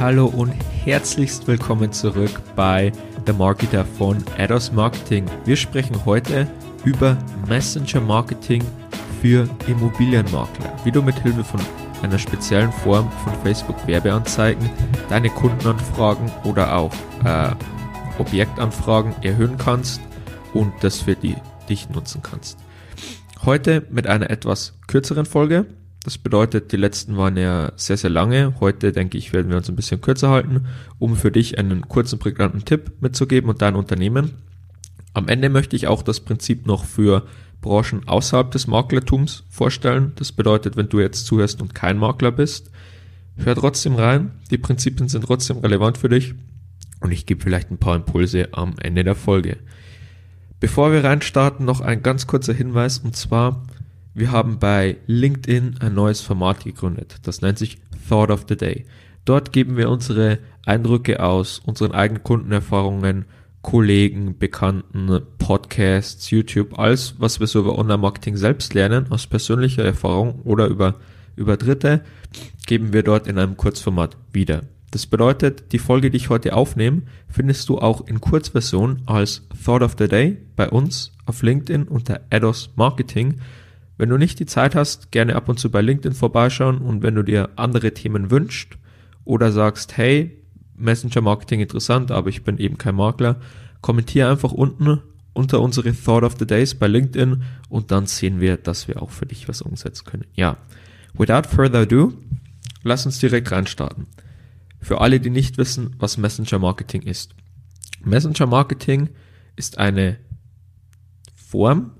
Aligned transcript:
Hallo 0.00 0.24
und 0.34 0.54
herzlichst 0.82 1.46
willkommen 1.46 1.92
zurück 1.92 2.40
bei 2.56 2.90
The 3.26 3.34
Marketer 3.34 3.84
von 3.84 4.16
Ados 4.38 4.72
Marketing. 4.72 5.26
Wir 5.44 5.56
sprechen 5.56 6.06
heute 6.06 6.48
über 6.86 7.18
Messenger 7.46 8.00
Marketing 8.00 8.64
für 9.20 9.46
Immobilienmakler, 9.66 10.74
wie 10.84 10.90
du 10.90 11.02
mit 11.02 11.18
Hilfe 11.18 11.44
von 11.44 11.60
einer 12.00 12.18
speziellen 12.18 12.72
Form 12.72 13.12
von 13.12 13.34
Facebook 13.42 13.76
Werbeanzeigen 13.86 14.70
deine 15.10 15.28
Kundenanfragen 15.28 16.32
oder 16.44 16.74
auch 16.74 16.94
äh, 17.26 17.50
Objektanfragen 18.18 19.14
erhöhen 19.22 19.58
kannst 19.58 20.00
und 20.54 20.72
das 20.80 21.02
für 21.02 21.14
die, 21.14 21.36
dich 21.68 21.90
nutzen 21.90 22.22
kannst. 22.22 22.58
Heute 23.44 23.86
mit 23.90 24.06
einer 24.06 24.30
etwas 24.30 24.78
kürzeren 24.86 25.26
Folge. 25.26 25.66
Das 26.02 26.16
bedeutet, 26.16 26.72
die 26.72 26.78
letzten 26.78 27.16
waren 27.16 27.36
ja 27.36 27.72
sehr, 27.76 27.98
sehr 27.98 28.10
lange. 28.10 28.54
Heute, 28.60 28.92
denke 28.92 29.18
ich, 29.18 29.32
werden 29.32 29.50
wir 29.50 29.58
uns 29.58 29.68
ein 29.68 29.76
bisschen 29.76 30.00
kürzer 30.00 30.30
halten, 30.30 30.66
um 30.98 31.14
für 31.14 31.30
dich 31.30 31.58
einen 31.58 31.88
kurzen, 31.88 32.18
prägnanten 32.18 32.64
Tipp 32.64 32.92
mitzugeben 33.00 33.50
und 33.50 33.60
dein 33.60 33.76
Unternehmen. 33.76 34.32
Am 35.12 35.28
Ende 35.28 35.50
möchte 35.50 35.76
ich 35.76 35.88
auch 35.88 36.02
das 36.02 36.20
Prinzip 36.20 36.66
noch 36.66 36.84
für 36.84 37.26
Branchen 37.60 38.08
außerhalb 38.08 38.50
des 38.50 38.66
Maklertums 38.66 39.44
vorstellen. 39.50 40.12
Das 40.16 40.32
bedeutet, 40.32 40.76
wenn 40.76 40.88
du 40.88 41.00
jetzt 41.00 41.26
zuhörst 41.26 41.60
und 41.60 41.74
kein 41.74 41.98
Makler 41.98 42.32
bist, 42.32 42.70
hör 43.36 43.54
trotzdem 43.54 43.96
rein. 43.96 44.32
Die 44.50 44.58
Prinzipien 44.58 45.08
sind 45.08 45.24
trotzdem 45.24 45.58
relevant 45.58 45.98
für 45.98 46.08
dich 46.08 46.34
und 47.00 47.12
ich 47.12 47.26
gebe 47.26 47.42
vielleicht 47.42 47.70
ein 47.70 47.78
paar 47.78 47.96
Impulse 47.96 48.48
am 48.52 48.74
Ende 48.80 49.04
der 49.04 49.14
Folge. 49.14 49.58
Bevor 50.60 50.92
wir 50.92 51.04
reinstarten, 51.04 51.66
noch 51.66 51.80
ein 51.80 52.02
ganz 52.02 52.26
kurzer 52.26 52.52
Hinweis 52.52 52.98
und 52.98 53.16
zwar, 53.16 53.62
wir 54.14 54.32
haben 54.32 54.58
bei 54.58 54.96
LinkedIn 55.06 55.76
ein 55.80 55.94
neues 55.94 56.20
Format 56.20 56.64
gegründet. 56.64 57.16
Das 57.22 57.40
nennt 57.42 57.58
sich 57.58 57.78
Thought 58.08 58.30
of 58.30 58.46
the 58.48 58.56
Day. 58.56 58.86
Dort 59.24 59.52
geben 59.52 59.76
wir 59.76 59.90
unsere 59.90 60.38
Eindrücke 60.66 61.22
aus 61.22 61.60
unseren 61.64 61.92
eigenen 61.92 62.22
Kundenerfahrungen, 62.22 63.26
Kollegen, 63.62 64.38
Bekannten, 64.38 65.20
Podcasts, 65.38 66.30
YouTube, 66.30 66.78
alles, 66.78 67.16
was 67.18 67.40
wir 67.40 67.46
so 67.46 67.60
über 67.60 67.78
Online-Marketing 67.78 68.36
selbst 68.36 68.74
lernen, 68.74 69.06
aus 69.10 69.26
persönlicher 69.26 69.84
Erfahrung 69.84 70.40
oder 70.42 70.66
über, 70.66 70.96
über 71.36 71.56
Dritte, 71.56 72.02
geben 72.66 72.92
wir 72.92 73.02
dort 73.02 73.26
in 73.26 73.38
einem 73.38 73.56
Kurzformat 73.56 74.16
wieder. 74.32 74.62
Das 74.90 75.06
bedeutet, 75.06 75.72
die 75.72 75.78
Folge, 75.78 76.10
die 76.10 76.16
ich 76.16 76.30
heute 76.30 76.54
aufnehme, 76.54 77.02
findest 77.28 77.68
du 77.68 77.78
auch 77.78 78.06
in 78.06 78.20
Kurzversion 78.20 79.02
als 79.06 79.42
Thought 79.64 79.82
of 79.82 79.94
the 79.98 80.08
Day 80.08 80.38
bei 80.56 80.68
uns 80.68 81.12
auf 81.26 81.42
LinkedIn 81.42 81.84
unter 81.84 82.22
Ados 82.30 82.70
Marketing. 82.74 83.40
Wenn 84.00 84.08
du 84.08 84.16
nicht 84.16 84.40
die 84.40 84.46
Zeit 84.46 84.74
hast, 84.74 85.12
gerne 85.12 85.36
ab 85.36 85.50
und 85.50 85.60
zu 85.60 85.70
bei 85.70 85.82
LinkedIn 85.82 86.14
vorbeischauen 86.14 86.78
und 86.78 87.02
wenn 87.02 87.16
du 87.16 87.22
dir 87.22 87.50
andere 87.56 87.92
Themen 87.92 88.30
wünschst 88.30 88.78
oder 89.26 89.52
sagst, 89.52 89.98
hey, 89.98 90.42
Messenger 90.74 91.20
Marketing 91.20 91.60
interessant, 91.60 92.10
aber 92.10 92.30
ich 92.30 92.42
bin 92.42 92.56
eben 92.56 92.78
kein 92.78 92.94
Makler, 92.94 93.38
kommentiere 93.82 94.30
einfach 94.30 94.52
unten 94.52 95.02
unter 95.34 95.60
unsere 95.60 95.92
Thought 95.92 96.22
of 96.22 96.36
the 96.38 96.46
Days 96.46 96.74
bei 96.74 96.86
LinkedIn 96.86 97.42
und 97.68 97.90
dann 97.90 98.06
sehen 98.06 98.40
wir, 98.40 98.56
dass 98.56 98.88
wir 98.88 99.02
auch 99.02 99.10
für 99.10 99.26
dich 99.26 99.48
was 99.50 99.60
umsetzen 99.60 100.06
können. 100.06 100.24
Ja, 100.32 100.56
without 101.12 101.46
further 101.54 101.80
ado, 101.80 102.14
lass 102.82 103.04
uns 103.04 103.18
direkt 103.18 103.52
reinstarten. 103.52 104.06
Für 104.80 105.02
alle, 105.02 105.20
die 105.20 105.28
nicht 105.28 105.58
wissen, 105.58 105.94
was 105.98 106.16
Messenger 106.16 106.58
Marketing 106.58 107.02
ist. 107.02 107.34
Messenger 108.02 108.46
Marketing 108.46 109.10
ist 109.56 109.76
eine 109.76 110.16
Form 111.34 111.90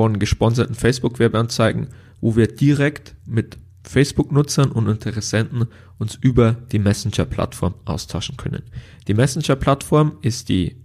von 0.00 0.18
gesponserten 0.18 0.74
Facebook-Werbeanzeigen, 0.74 1.88
wo 2.22 2.34
wir 2.34 2.46
direkt 2.46 3.16
mit 3.26 3.58
Facebook-Nutzern 3.84 4.72
und 4.72 4.88
Interessenten 4.88 5.66
uns 5.98 6.14
über 6.14 6.52
die 6.72 6.78
Messenger-Plattform 6.78 7.74
austauschen 7.84 8.38
können. 8.38 8.62
Die 9.08 9.12
Messenger-Plattform 9.12 10.16
ist 10.22 10.48
die 10.48 10.76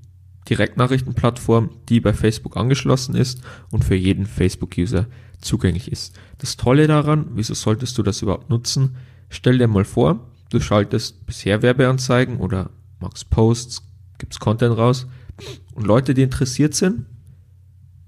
Direktnachrichtenplattform, 0.49 1.69
die 1.87 2.01
bei 2.01 2.11
Facebook 2.11 2.57
angeschlossen 2.57 3.15
ist 3.15 3.41
und 3.71 3.85
für 3.85 3.95
jeden 3.95 4.25
Facebook-User 4.25 5.07
zugänglich 5.39 5.89
ist. 5.89 6.19
Das 6.39 6.57
Tolle 6.57 6.85
daran, 6.85 7.27
wieso 7.35 7.53
solltest 7.53 7.97
du 7.97 8.03
das 8.03 8.21
überhaupt 8.21 8.49
nutzen? 8.49 8.97
Stell 9.29 9.59
dir 9.59 9.69
mal 9.69 9.85
vor, 9.85 10.29
du 10.49 10.59
schaltest 10.59 11.25
bisher 11.25 11.61
Werbeanzeigen 11.61 12.35
oder 12.35 12.69
machst 12.99 13.29
Posts, 13.29 13.81
gibst 14.17 14.41
Content 14.41 14.77
raus 14.77 15.07
und 15.73 15.87
Leute, 15.87 16.13
die 16.13 16.23
interessiert 16.23 16.75
sind, 16.75 17.05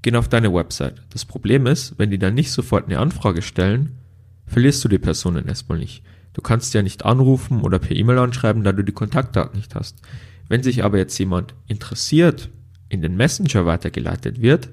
gehen 0.01 0.15
auf 0.15 0.29
deine 0.29 0.53
Website. 0.53 1.01
Das 1.09 1.25
Problem 1.25 1.65
ist, 1.65 1.97
wenn 1.97 2.11
die 2.11 2.19
dann 2.19 2.33
nicht 2.33 2.51
sofort 2.51 2.85
eine 2.85 2.99
Anfrage 2.99 3.41
stellen, 3.41 3.97
verlierst 4.45 4.83
du 4.83 4.87
die 4.87 4.99
Personen 4.99 5.47
erstmal 5.47 5.79
nicht. 5.79 6.03
Du 6.33 6.41
kannst 6.41 6.73
ja 6.73 6.83
nicht 6.83 7.03
anrufen 7.03 7.61
oder 7.61 7.79
per 7.79 7.95
E-Mail 7.95 8.19
anschreiben, 8.19 8.63
da 8.63 8.71
du 8.71 8.83
die 8.83 8.91
Kontaktdaten 8.91 9.57
nicht 9.57 9.75
hast. 9.75 10.01
Wenn 10.47 10.63
sich 10.63 10.83
aber 10.83 10.97
jetzt 10.97 11.17
jemand 11.17 11.55
interessiert, 11.67 12.49
in 12.89 13.01
den 13.01 13.17
Messenger 13.17 13.65
weitergeleitet 13.65 14.41
wird 14.41 14.69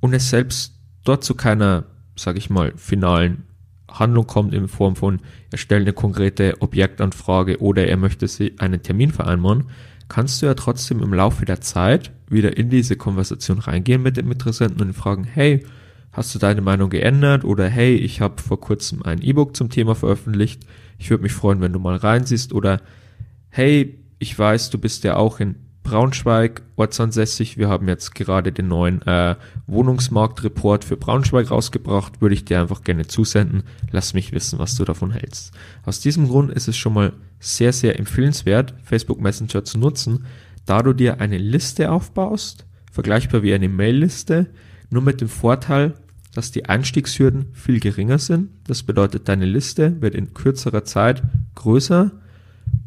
und 0.00 0.12
es 0.12 0.30
selbst 0.30 0.78
dort 1.02 1.24
zu 1.24 1.34
keiner, 1.34 1.84
sag 2.14 2.36
ich 2.36 2.50
mal, 2.50 2.72
finalen 2.76 3.44
Handlung 3.90 4.26
kommt 4.26 4.54
in 4.54 4.68
Form 4.68 4.96
von, 4.96 5.20
er 5.50 5.58
stellt 5.58 5.82
eine 5.82 5.92
konkrete 5.92 6.60
Objektanfrage 6.60 7.60
oder 7.60 7.86
er 7.86 7.96
möchte 7.96 8.26
einen 8.58 8.82
Termin 8.82 9.10
vereinbaren, 9.12 9.64
kannst 10.08 10.42
du 10.42 10.46
ja 10.46 10.54
trotzdem 10.54 11.02
im 11.02 11.14
Laufe 11.14 11.44
der 11.44 11.60
Zeit 11.60 12.12
wieder 12.28 12.56
in 12.56 12.70
diese 12.70 12.96
Konversation 12.96 13.58
reingehen 13.58 14.02
mit 14.02 14.16
dem 14.16 14.30
Interessenten 14.30 14.80
und 14.82 14.92
fragen, 14.92 15.24
hey, 15.24 15.64
hast 16.12 16.34
du 16.34 16.38
deine 16.38 16.60
Meinung 16.60 16.90
geändert? 16.90 17.44
Oder 17.44 17.68
hey, 17.68 17.96
ich 17.96 18.20
habe 18.20 18.40
vor 18.40 18.60
kurzem 18.60 19.02
ein 19.02 19.22
E-Book 19.22 19.56
zum 19.56 19.70
Thema 19.70 19.94
veröffentlicht, 19.94 20.62
ich 20.98 21.10
würde 21.10 21.22
mich 21.22 21.32
freuen, 21.32 21.60
wenn 21.60 21.72
du 21.72 21.78
mal 21.78 21.96
reinsiehst. 21.96 22.52
Oder 22.52 22.80
hey, 23.50 23.98
ich 24.18 24.38
weiß, 24.38 24.70
du 24.70 24.78
bist 24.78 25.04
ja 25.04 25.16
auch 25.16 25.40
in 25.40 25.56
Braunschweig 25.84 26.62
ortsansässig. 26.76 27.58
Wir 27.58 27.68
haben 27.68 27.86
jetzt 27.88 28.14
gerade 28.14 28.50
den 28.50 28.68
neuen 28.68 29.02
äh, 29.02 29.36
Wohnungsmarktreport 29.66 30.82
für 30.82 30.96
Braunschweig 30.96 31.50
rausgebracht. 31.50 32.20
Würde 32.20 32.34
ich 32.34 32.46
dir 32.46 32.60
einfach 32.60 32.82
gerne 32.82 33.06
zusenden. 33.06 33.62
Lass 33.92 34.14
mich 34.14 34.32
wissen, 34.32 34.58
was 34.58 34.74
du 34.74 34.84
davon 34.84 35.12
hältst. 35.12 35.52
Aus 35.84 36.00
diesem 36.00 36.26
Grund 36.26 36.50
ist 36.50 36.68
es 36.68 36.76
schon 36.76 36.94
mal 36.94 37.12
sehr, 37.38 37.72
sehr 37.72 37.98
empfehlenswert, 37.98 38.74
Facebook 38.82 39.20
Messenger 39.20 39.62
zu 39.64 39.78
nutzen, 39.78 40.24
da 40.64 40.82
du 40.82 40.94
dir 40.94 41.20
eine 41.20 41.38
Liste 41.38 41.92
aufbaust, 41.92 42.64
vergleichbar 42.90 43.42
wie 43.42 43.52
eine 43.52 43.68
Mailliste, 43.68 44.46
nur 44.88 45.02
mit 45.02 45.20
dem 45.20 45.28
Vorteil, 45.28 45.92
dass 46.34 46.50
die 46.50 46.64
Einstiegshürden 46.64 47.52
viel 47.52 47.78
geringer 47.78 48.18
sind. 48.18 48.48
Das 48.66 48.82
bedeutet, 48.82 49.28
deine 49.28 49.44
Liste 49.44 50.00
wird 50.00 50.14
in 50.14 50.32
kürzerer 50.32 50.84
Zeit 50.84 51.22
größer, 51.54 52.10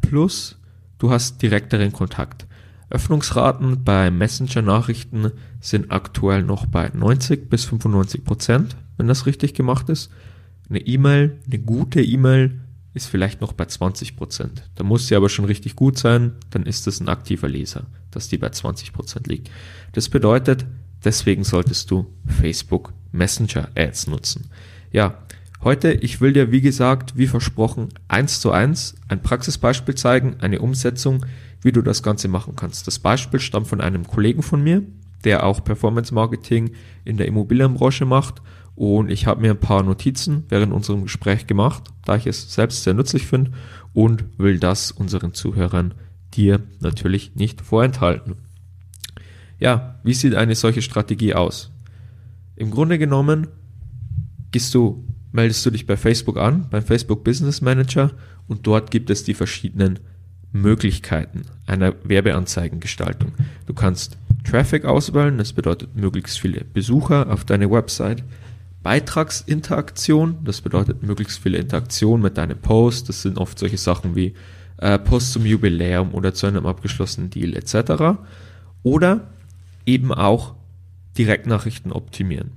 plus 0.00 0.58
du 0.98 1.12
hast 1.12 1.40
direkteren 1.40 1.92
Kontakt. 1.92 2.47
Öffnungsraten 2.90 3.84
bei 3.84 4.10
Messenger-Nachrichten 4.10 5.32
sind 5.60 5.90
aktuell 5.90 6.42
noch 6.42 6.66
bei 6.66 6.90
90 6.92 7.50
bis 7.50 7.64
95 7.66 8.24
Prozent, 8.24 8.76
wenn 8.96 9.08
das 9.08 9.26
richtig 9.26 9.54
gemacht 9.54 9.88
ist. 9.88 10.10
Eine 10.68 10.80
E-Mail, 10.80 11.38
eine 11.46 11.58
gute 11.58 12.02
E-Mail 12.02 12.60
ist 12.94 13.06
vielleicht 13.06 13.40
noch 13.40 13.52
bei 13.52 13.66
20 13.66 14.16
Prozent. 14.16 14.68
Da 14.74 14.84
muss 14.84 15.06
sie 15.06 15.16
aber 15.16 15.28
schon 15.28 15.44
richtig 15.44 15.76
gut 15.76 15.98
sein, 15.98 16.32
dann 16.50 16.64
ist 16.64 16.86
es 16.86 17.00
ein 17.00 17.08
aktiver 17.08 17.48
Leser, 17.48 17.86
dass 18.10 18.28
die 18.28 18.38
bei 18.38 18.48
20 18.50 18.92
Prozent 18.92 19.26
liegt. 19.26 19.50
Das 19.92 20.08
bedeutet, 20.08 20.66
deswegen 21.04 21.44
solltest 21.44 21.90
du 21.90 22.06
Facebook 22.26 22.92
Messenger 23.12 23.68
Ads 23.76 24.06
nutzen. 24.08 24.50
Ja, 24.90 25.22
heute, 25.62 25.92
ich 25.92 26.20
will 26.20 26.32
dir, 26.32 26.52
wie 26.52 26.60
gesagt, 26.60 27.16
wie 27.16 27.26
versprochen, 27.26 27.88
eins 28.08 28.40
zu 28.40 28.50
eins 28.50 28.94
ein 29.08 29.22
Praxisbeispiel 29.22 29.94
zeigen, 29.94 30.36
eine 30.40 30.60
Umsetzung, 30.60 31.24
wie 31.62 31.72
du 31.72 31.82
das 31.82 32.02
Ganze 32.02 32.28
machen 32.28 32.54
kannst. 32.56 32.86
Das 32.86 32.98
Beispiel 32.98 33.40
stammt 33.40 33.68
von 33.68 33.80
einem 33.80 34.06
Kollegen 34.06 34.42
von 34.42 34.62
mir, 34.62 34.82
der 35.24 35.44
auch 35.44 35.64
Performance 35.64 36.14
Marketing 36.14 36.72
in 37.04 37.16
der 37.16 37.26
Immobilienbranche 37.26 38.04
macht. 38.04 38.42
Und 38.76 39.10
ich 39.10 39.26
habe 39.26 39.40
mir 39.40 39.50
ein 39.50 39.60
paar 39.60 39.82
Notizen 39.82 40.44
während 40.48 40.72
unserem 40.72 41.02
Gespräch 41.02 41.48
gemacht, 41.48 41.84
da 42.04 42.14
ich 42.14 42.26
es 42.26 42.54
selbst 42.54 42.84
sehr 42.84 42.94
nützlich 42.94 43.26
finde 43.26 43.50
und 43.92 44.24
will 44.38 44.60
das 44.60 44.92
unseren 44.92 45.34
Zuhörern 45.34 45.94
dir 46.34 46.60
natürlich 46.78 47.34
nicht 47.34 47.60
vorenthalten. 47.60 48.36
Ja, 49.58 49.98
wie 50.04 50.14
sieht 50.14 50.36
eine 50.36 50.54
solche 50.54 50.82
Strategie 50.82 51.34
aus? 51.34 51.72
Im 52.54 52.70
Grunde 52.70 52.98
genommen 52.98 53.48
gehst 54.52 54.74
du, 54.74 55.04
meldest 55.32 55.64
du 55.64 55.70
dich 55.70 55.86
bei 55.86 55.96
Facebook 55.96 56.38
an, 56.38 56.66
beim 56.70 56.82
Facebook 56.82 57.24
Business 57.24 57.60
Manager 57.60 58.10
und 58.46 58.66
dort 58.66 58.90
gibt 58.90 59.10
es 59.10 59.24
die 59.24 59.34
verschiedenen 59.34 59.98
Möglichkeiten 60.52 61.42
einer 61.66 61.94
Werbeanzeigengestaltung. 62.04 63.32
Du 63.66 63.74
kannst 63.74 64.16
Traffic 64.44 64.84
auswählen, 64.84 65.36
das 65.36 65.52
bedeutet 65.52 65.94
möglichst 65.94 66.40
viele 66.40 66.64
Besucher 66.64 67.30
auf 67.30 67.44
deine 67.44 67.70
Website. 67.70 68.24
Beitragsinteraktion, 68.82 70.38
das 70.44 70.62
bedeutet 70.62 71.02
möglichst 71.02 71.40
viele 71.40 71.58
Interaktionen 71.58 72.22
mit 72.22 72.38
deinem 72.38 72.58
Post. 72.58 73.08
Das 73.08 73.22
sind 73.22 73.36
oft 73.36 73.58
solche 73.58 73.76
Sachen 73.76 74.16
wie 74.16 74.34
äh, 74.78 74.98
Post 74.98 75.32
zum 75.32 75.44
Jubiläum 75.44 76.14
oder 76.14 76.32
zu 76.32 76.46
einem 76.46 76.64
abgeschlossenen 76.64 77.28
Deal 77.28 77.54
etc. 77.54 78.18
Oder 78.82 79.28
eben 79.84 80.12
auch 80.14 80.54
Direktnachrichten 81.18 81.92
optimieren. 81.92 82.52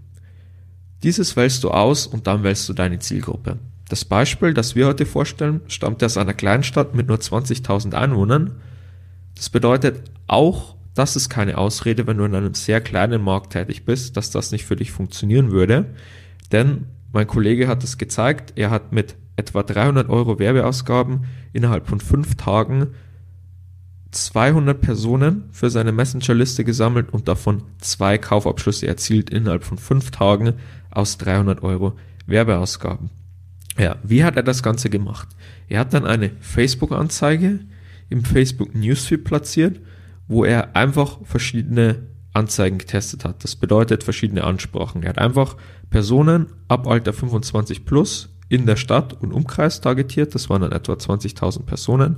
Dieses 1.04 1.36
wählst 1.36 1.64
du 1.64 1.72
aus 1.72 2.06
und 2.08 2.28
dann 2.28 2.44
wählst 2.44 2.70
du 2.70 2.74
deine 2.74 3.00
Zielgruppe. 3.00 3.58
Das 3.90 4.06
Beispiel, 4.06 4.54
das 4.54 4.76
wir 4.76 4.88
heute 4.88 5.06
vorstellen, 5.06 5.62
stammt 5.68 6.04
aus 6.04 6.18
einer 6.18 6.34
Kleinstadt 6.34 6.96
mit 6.96 7.08
nur 7.08 7.18
20.000 7.18 7.94
Einwohnern. 7.94 8.56
Das 9.36 9.50
bedeutet 9.50 10.04
auch, 10.28 10.76
das 10.94 11.16
ist 11.16 11.30
keine 11.30 11.58
Ausrede, 11.58 12.08
wenn 12.08 12.18
du 12.18 12.26
in 12.26 12.36
einem 12.36 12.54
sehr 12.54 12.82
kleinen 12.82 13.22
Markt 13.22 13.54
tätig 13.54 13.86
bist, 13.86 14.16
dass 14.18 14.30
das 14.32 14.52
nicht 14.52 14.66
für 14.66 14.76
dich 14.76 14.92
funktionieren 14.92 15.52
würde. 15.52 15.88
Denn 16.52 16.86
mein 17.12 17.28
Kollege 17.28 17.68
hat 17.68 17.84
es 17.84 17.98
gezeigt, 17.98 18.54
er 18.56 18.70
hat 18.70 18.92
mit 18.92 19.16
etwa 19.36 19.64
300 19.64 20.10
Euro 20.10 20.40
Werbeausgaben 20.40 21.26
innerhalb 21.52 21.88
von 21.88 22.00
fünf 22.00 22.36
Tagen 22.36 22.88
200 24.12 24.80
Personen 24.80 25.46
für 25.52 25.70
seine 25.70 25.92
Messenger-Liste 25.92 26.64
gesammelt 26.64 27.12
und 27.12 27.28
davon 27.28 27.64
zwei 27.80 28.18
Kaufabschlüsse 28.18 28.88
erzielt 28.88 29.30
innerhalb 29.30 29.64
von 29.64 29.78
fünf 29.78 30.12
Tagen 30.12 30.54
aus 30.92 31.18
300 31.18 31.64
Euro 31.64 31.98
Werbeausgaben. 32.28 33.10
Ja, 33.78 33.96
wie 34.04 34.24
hat 34.24 34.36
er 34.36 34.44
das 34.44 34.64
Ganze 34.64 34.90
gemacht? 34.90 35.30
Er 35.68 35.80
hat 35.80 35.94
dann 35.94 36.06
eine 36.06 36.32
Facebook-Anzeige 36.40 37.62
im 38.10 38.26
Facebook 38.26 38.76
Newsfeed 38.76 39.24
platziert, 39.24 39.80
wo 40.28 40.44
er 40.44 40.76
einfach 40.76 41.20
verschiedene 41.24 42.08
Anzeigen 42.34 42.78
getestet 42.78 43.26
hat. 43.26 43.44
Das 43.44 43.56
bedeutet 43.56 44.04
verschiedene 44.04 44.44
Ansprachen. 44.44 45.04
Er 45.04 45.10
hat 45.10 45.18
einfach 45.18 45.58
Personen 45.90 46.48
ab 46.68 46.88
Alter 46.88 47.14
25 47.14 47.86
plus 47.86 48.30
in 48.50 48.66
der 48.66 48.76
Stadt 48.76 49.14
und 49.14 49.34
Umkreis 49.34 49.82
targetiert. 49.82 50.36
Das 50.36 50.50
waren 50.50 50.62
dann 50.62 50.72
etwa 50.72 50.94
20.000 50.94 51.64
Personen. 51.64 52.18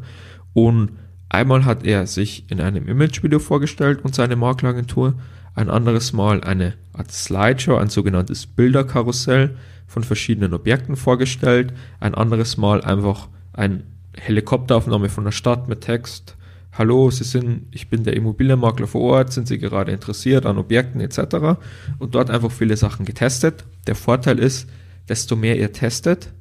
Und 0.54 0.94
einmal 1.30 1.66
hat 1.66 1.86
er 1.86 2.08
sich 2.08 2.50
in 2.50 2.62
einem 2.62 2.88
Imagevideo 2.88 3.40
vorgestellt 3.40 4.04
und 4.04 4.16
seine 4.16 4.36
Makleragentur. 4.36 5.16
Ein 5.55 5.69
anderes 5.69 6.13
Mal 6.13 6.44
eine 6.44 6.73
Art 6.94 7.11
Slideshow, 7.11 7.77
ein 7.77 7.89
sogenanntes 7.89 8.47
Bilderkarussell 8.47 9.55
von 9.88 10.03
verschiedenen 10.03 10.53
Objekten 10.53 10.95
vorgestellt. 10.95 11.73
Ein 12.00 12.15
anderes 12.15 12.57
Mal 12.57 12.81
einfach 12.81 13.29
eine 13.53 13.83
Helikopteraufnahme 14.17 15.09
von 15.09 15.25
der 15.25 15.31
Stadt 15.31 15.67
mit 15.67 15.81
Text. 15.81 16.35
Hallo, 16.71 17.11
Sie 17.11 17.23
sind, 17.23 17.67
ich 17.69 17.88
bin 17.89 18.03
der 18.03 18.15
Immobilienmakler 18.15 18.88
vor 18.88 19.01
Ort, 19.01 19.31
sind 19.31 19.47
Sie 19.47 19.59
gerade 19.59 19.91
interessiert 19.91 20.47
an 20.47 20.57
Objekten 20.57 21.01
etc. 21.01 21.59
Und 22.00 22.15
dort 22.15 22.31
einfach 22.31 22.51
viele 22.51 22.75
Sachen 22.75 23.05
getestet. 23.05 23.63
Der 23.85 23.95
Vorteil 23.95 24.39
ist, 24.39 24.67
desto 25.07 25.35
mehr 25.35 25.59
ihr 25.59 25.71
testet, 25.71 26.33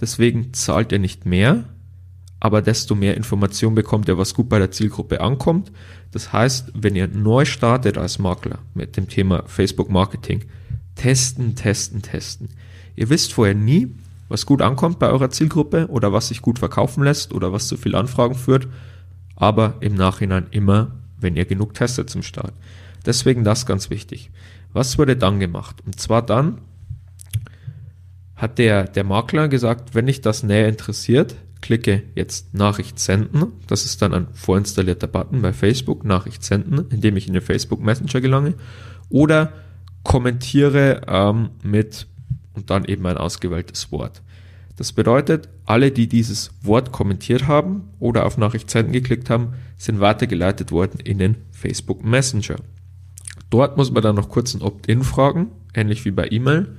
deswegen 0.00 0.54
zahlt 0.54 0.92
ihr 0.92 0.98
nicht 0.98 1.26
mehr, 1.26 1.64
aber 2.40 2.62
desto 2.62 2.94
mehr 2.94 3.16
Information 3.16 3.74
bekommt 3.74 4.08
ihr, 4.08 4.18
was 4.18 4.34
gut 4.34 4.48
bei 4.48 4.58
der 4.58 4.70
Zielgruppe 4.70 5.20
ankommt. 5.20 5.72
Das 6.10 6.32
heißt, 6.32 6.72
wenn 6.74 6.94
ihr 6.94 7.08
neu 7.08 7.44
startet 7.44 7.96
als 7.96 8.18
Makler 8.18 8.58
mit 8.74 8.96
dem 8.96 9.08
Thema 9.08 9.44
Facebook 9.46 9.90
Marketing, 9.90 10.44
testen, 10.94 11.54
testen, 11.54 12.02
testen. 12.02 12.48
Ihr 12.96 13.08
wisst 13.08 13.32
vorher 13.32 13.54
nie, 13.54 13.94
was 14.28 14.46
gut 14.46 14.62
ankommt 14.62 14.98
bei 14.98 15.08
eurer 15.08 15.30
Zielgruppe 15.30 15.88
oder 15.88 16.12
was 16.12 16.28
sich 16.28 16.42
gut 16.42 16.58
verkaufen 16.58 17.04
lässt 17.04 17.32
oder 17.32 17.52
was 17.52 17.68
zu 17.68 17.76
viel 17.76 17.94
Anfragen 17.94 18.34
führt, 18.34 18.68
aber 19.36 19.74
im 19.80 19.94
Nachhinein 19.94 20.46
immer, 20.50 20.92
wenn 21.18 21.36
ihr 21.36 21.44
genug 21.44 21.74
testet 21.74 22.10
zum 22.10 22.22
Start. 22.22 22.52
Deswegen 23.06 23.44
das 23.44 23.66
ganz 23.66 23.90
wichtig. 23.90 24.30
Was 24.72 24.98
wurde 24.98 25.16
dann 25.16 25.40
gemacht? 25.40 25.76
Und 25.84 26.00
zwar 26.00 26.22
dann, 26.22 26.58
hat 28.36 28.58
der, 28.58 28.84
der 28.84 29.04
Makler 29.04 29.48
gesagt, 29.48 29.94
wenn 29.94 30.06
dich 30.06 30.20
das 30.20 30.42
näher 30.42 30.68
interessiert, 30.68 31.36
klicke 31.64 32.02
jetzt 32.14 32.52
Nachricht 32.52 32.98
senden. 32.98 33.46
Das 33.66 33.84
ist 33.84 34.02
dann 34.02 34.12
ein 34.12 34.28
vorinstallierter 34.34 35.06
Button 35.06 35.40
bei 35.40 35.52
Facebook, 35.52 36.04
Nachricht 36.04 36.44
senden, 36.44 36.86
indem 36.90 37.16
ich 37.16 37.26
in 37.26 37.32
den 37.32 37.42
Facebook 37.42 37.82
Messenger 37.82 38.20
gelange. 38.20 38.54
Oder 39.08 39.52
kommentiere 40.02 41.00
ähm, 41.08 41.50
mit 41.62 42.06
und 42.52 42.68
dann 42.68 42.84
eben 42.84 43.06
ein 43.06 43.16
ausgewähltes 43.16 43.90
Wort. 43.90 44.22
Das 44.76 44.92
bedeutet, 44.92 45.48
alle, 45.64 45.90
die 45.90 46.06
dieses 46.06 46.50
Wort 46.62 46.92
kommentiert 46.92 47.46
haben 47.46 47.88
oder 47.98 48.26
auf 48.26 48.36
Nachricht 48.36 48.70
senden 48.70 48.92
geklickt 48.92 49.30
haben, 49.30 49.54
sind 49.78 50.00
weitergeleitet 50.00 50.70
worden 50.70 51.00
in 51.00 51.18
den 51.18 51.36
Facebook 51.50 52.04
Messenger. 52.04 52.56
Dort 53.48 53.76
muss 53.78 53.90
man 53.90 54.02
dann 54.02 54.16
noch 54.16 54.28
kurz 54.28 54.52
ein 54.52 54.62
Opt-in 54.62 55.02
fragen, 55.02 55.48
ähnlich 55.74 56.04
wie 56.04 56.10
bei 56.10 56.28
E-Mail 56.30 56.76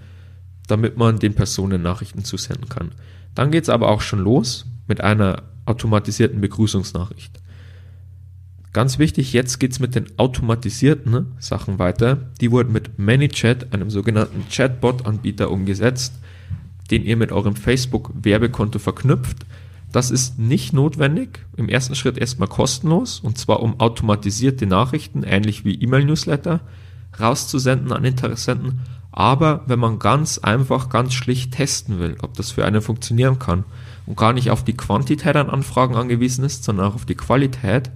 damit 0.68 0.98
man 0.98 1.20
den 1.20 1.34
Personen 1.34 1.82
Nachrichten 1.82 2.24
zusenden 2.24 2.70
kann. 2.70 2.92
Dann 3.34 3.52
geht 3.52 3.64
es 3.64 3.70
aber 3.70 3.90
auch 3.90 4.02
schon 4.02 4.20
los 4.20 4.66
mit 4.88 5.02
einer 5.02 5.44
automatisierten 5.66 6.42
Begrüßungsnachricht. 6.42 7.40
Ganz 8.74 9.00
wichtig, 9.00 9.32
jetzt 9.32 9.60
geht 9.60 9.72
es 9.72 9.80
mit 9.80 9.96
den 9.96 10.08
automatisierten 10.20 11.28
Sachen 11.40 11.80
weiter. 11.80 12.18
Die 12.42 12.52
wurden 12.52 12.74
mit 12.74 13.00
ManyChat, 13.00 13.74
einem 13.74 13.90
sogenannten 13.90 14.46
Chatbot-Anbieter, 14.50 15.50
umgesetzt, 15.50 16.16
den 16.92 17.06
ihr 17.06 17.16
mit 17.16 17.32
eurem 17.32 17.56
Facebook-Werbekonto 17.56 18.80
verknüpft. 18.80 19.46
Das 19.94 20.12
ist 20.12 20.38
nicht 20.38 20.74
notwendig, 20.74 21.40
im 21.56 21.70
ersten 21.70 21.96
Schritt 21.96 22.18
erstmal 22.18 22.50
kostenlos, 22.50 23.22
und 23.22 23.38
zwar 23.38 23.62
um 23.62 23.80
automatisierte 23.80 24.66
Nachrichten, 24.66 25.24
ähnlich 25.24 25.64
wie 25.64 25.76
E-Mail-Newsletter, 25.76 26.60
rauszusenden 27.18 27.94
an 27.94 28.04
Interessenten 28.04 28.82
aber 29.18 29.64
wenn 29.66 29.80
man 29.80 29.98
ganz 29.98 30.40
einfach, 30.40 30.90
ganz 30.90 31.14
schlicht 31.14 31.54
testen 31.54 32.00
will, 32.00 32.18
ob 32.22 32.34
das 32.34 32.52
für 32.52 32.66
einen 32.66 32.82
funktionieren 32.82 33.40
kann 33.40 33.64
und 34.06 34.18
gar 34.18 34.34
nicht 34.34 34.52
auf 34.52 34.66
die 34.66 34.76
Quantität 34.76 35.38
an 35.38 35.50
Anfragen 35.50 35.96
angewiesen 35.96 36.44
ist, 36.44 36.66
sondern 36.66 36.88
auch 36.88 36.96
auf 36.96 37.06
die 37.06 37.16
Qualität, 37.16 37.92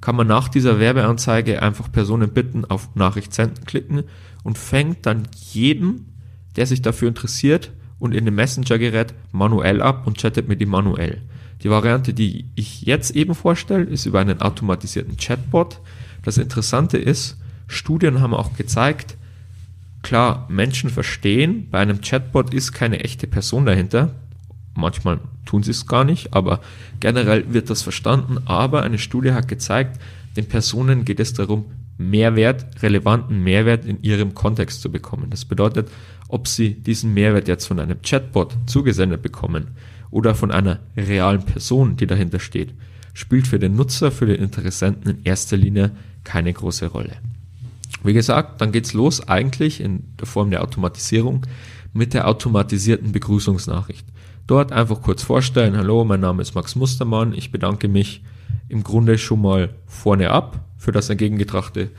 kann 0.00 0.14
man 0.14 0.28
nach 0.28 0.48
dieser 0.48 0.78
Werbeanzeige 0.78 1.60
einfach 1.60 1.90
Personen 1.90 2.30
bitten, 2.30 2.64
auf 2.64 2.94
Nachricht 2.94 3.34
senden 3.34 3.64
klicken 3.64 4.04
und 4.44 4.58
fängt 4.58 5.06
dann 5.06 5.26
jeden, 5.52 6.14
der 6.54 6.66
sich 6.66 6.82
dafür 6.82 7.08
interessiert 7.08 7.72
und 7.98 8.14
in 8.14 8.24
dem 8.24 8.36
Messenger-Gerät 8.36 9.12
manuell 9.32 9.82
ab 9.82 10.06
und 10.06 10.18
chattet 10.18 10.46
mit 10.46 10.60
ihm 10.60 10.70
manuell. 10.70 11.20
Die 11.64 11.70
Variante, 11.70 12.14
die 12.14 12.44
ich 12.54 12.82
jetzt 12.82 13.10
eben 13.16 13.34
vorstelle, 13.34 13.86
ist 13.86 14.06
über 14.06 14.20
einen 14.20 14.40
automatisierten 14.40 15.16
Chatbot. 15.16 15.80
Das 16.22 16.38
Interessante 16.38 16.96
ist, 16.96 17.38
Studien 17.66 18.20
haben 18.20 18.34
auch 18.34 18.54
gezeigt, 18.54 19.16
Klar, 20.02 20.46
Menschen 20.48 20.90
verstehen, 20.90 21.68
bei 21.70 21.78
einem 21.78 22.00
Chatbot 22.00 22.54
ist 22.54 22.72
keine 22.72 23.00
echte 23.00 23.26
Person 23.26 23.66
dahinter. 23.66 24.14
Manchmal 24.74 25.20
tun 25.44 25.62
sie 25.62 25.72
es 25.72 25.86
gar 25.86 26.04
nicht, 26.04 26.32
aber 26.32 26.60
generell 27.00 27.52
wird 27.52 27.70
das 27.70 27.82
verstanden. 27.82 28.38
Aber 28.46 28.82
eine 28.82 28.98
Studie 28.98 29.32
hat 29.32 29.48
gezeigt, 29.48 30.00
den 30.36 30.46
Personen 30.46 31.04
geht 31.04 31.20
es 31.20 31.32
darum, 31.32 31.66
Mehrwert, 31.98 32.82
relevanten 32.82 33.42
Mehrwert 33.42 33.84
in 33.84 34.02
ihrem 34.02 34.34
Kontext 34.34 34.80
zu 34.80 34.90
bekommen. 34.90 35.28
Das 35.28 35.44
bedeutet, 35.44 35.90
ob 36.28 36.48
sie 36.48 36.72
diesen 36.74 37.12
Mehrwert 37.12 37.46
jetzt 37.46 37.66
von 37.66 37.78
einem 37.78 38.00
Chatbot 38.00 38.56
zugesendet 38.66 39.20
bekommen 39.20 39.68
oder 40.10 40.34
von 40.34 40.50
einer 40.50 40.78
realen 40.96 41.42
Person, 41.42 41.96
die 41.96 42.06
dahinter 42.06 42.40
steht, 42.40 42.72
spielt 43.12 43.46
für 43.46 43.58
den 43.58 43.76
Nutzer, 43.76 44.10
für 44.10 44.24
den 44.24 44.36
Interessenten 44.36 45.10
in 45.10 45.24
erster 45.24 45.58
Linie 45.58 45.90
keine 46.24 46.52
große 46.52 46.86
Rolle. 46.86 47.16
Wie 48.02 48.12
gesagt, 48.14 48.60
dann 48.60 48.72
geht's 48.72 48.92
los 48.92 49.28
eigentlich 49.28 49.80
in 49.80 50.14
der 50.18 50.26
Form 50.26 50.50
der 50.50 50.62
Automatisierung 50.62 51.46
mit 51.92 52.14
der 52.14 52.28
automatisierten 52.28 53.12
Begrüßungsnachricht. 53.12 54.06
Dort 54.46 54.72
einfach 54.72 55.02
kurz 55.02 55.22
vorstellen, 55.22 55.76
hallo, 55.76 56.04
mein 56.04 56.20
Name 56.20 56.42
ist 56.42 56.54
Max 56.54 56.74
Mustermann, 56.76 57.34
ich 57.34 57.52
bedanke 57.52 57.88
mich 57.88 58.22
im 58.68 58.82
Grunde 58.82 59.18
schon 59.18 59.42
mal 59.42 59.74
vorne 59.86 60.30
ab 60.30 60.64
für 60.76 60.92
das 60.92 61.10
entgegengebrachte, 61.10 61.90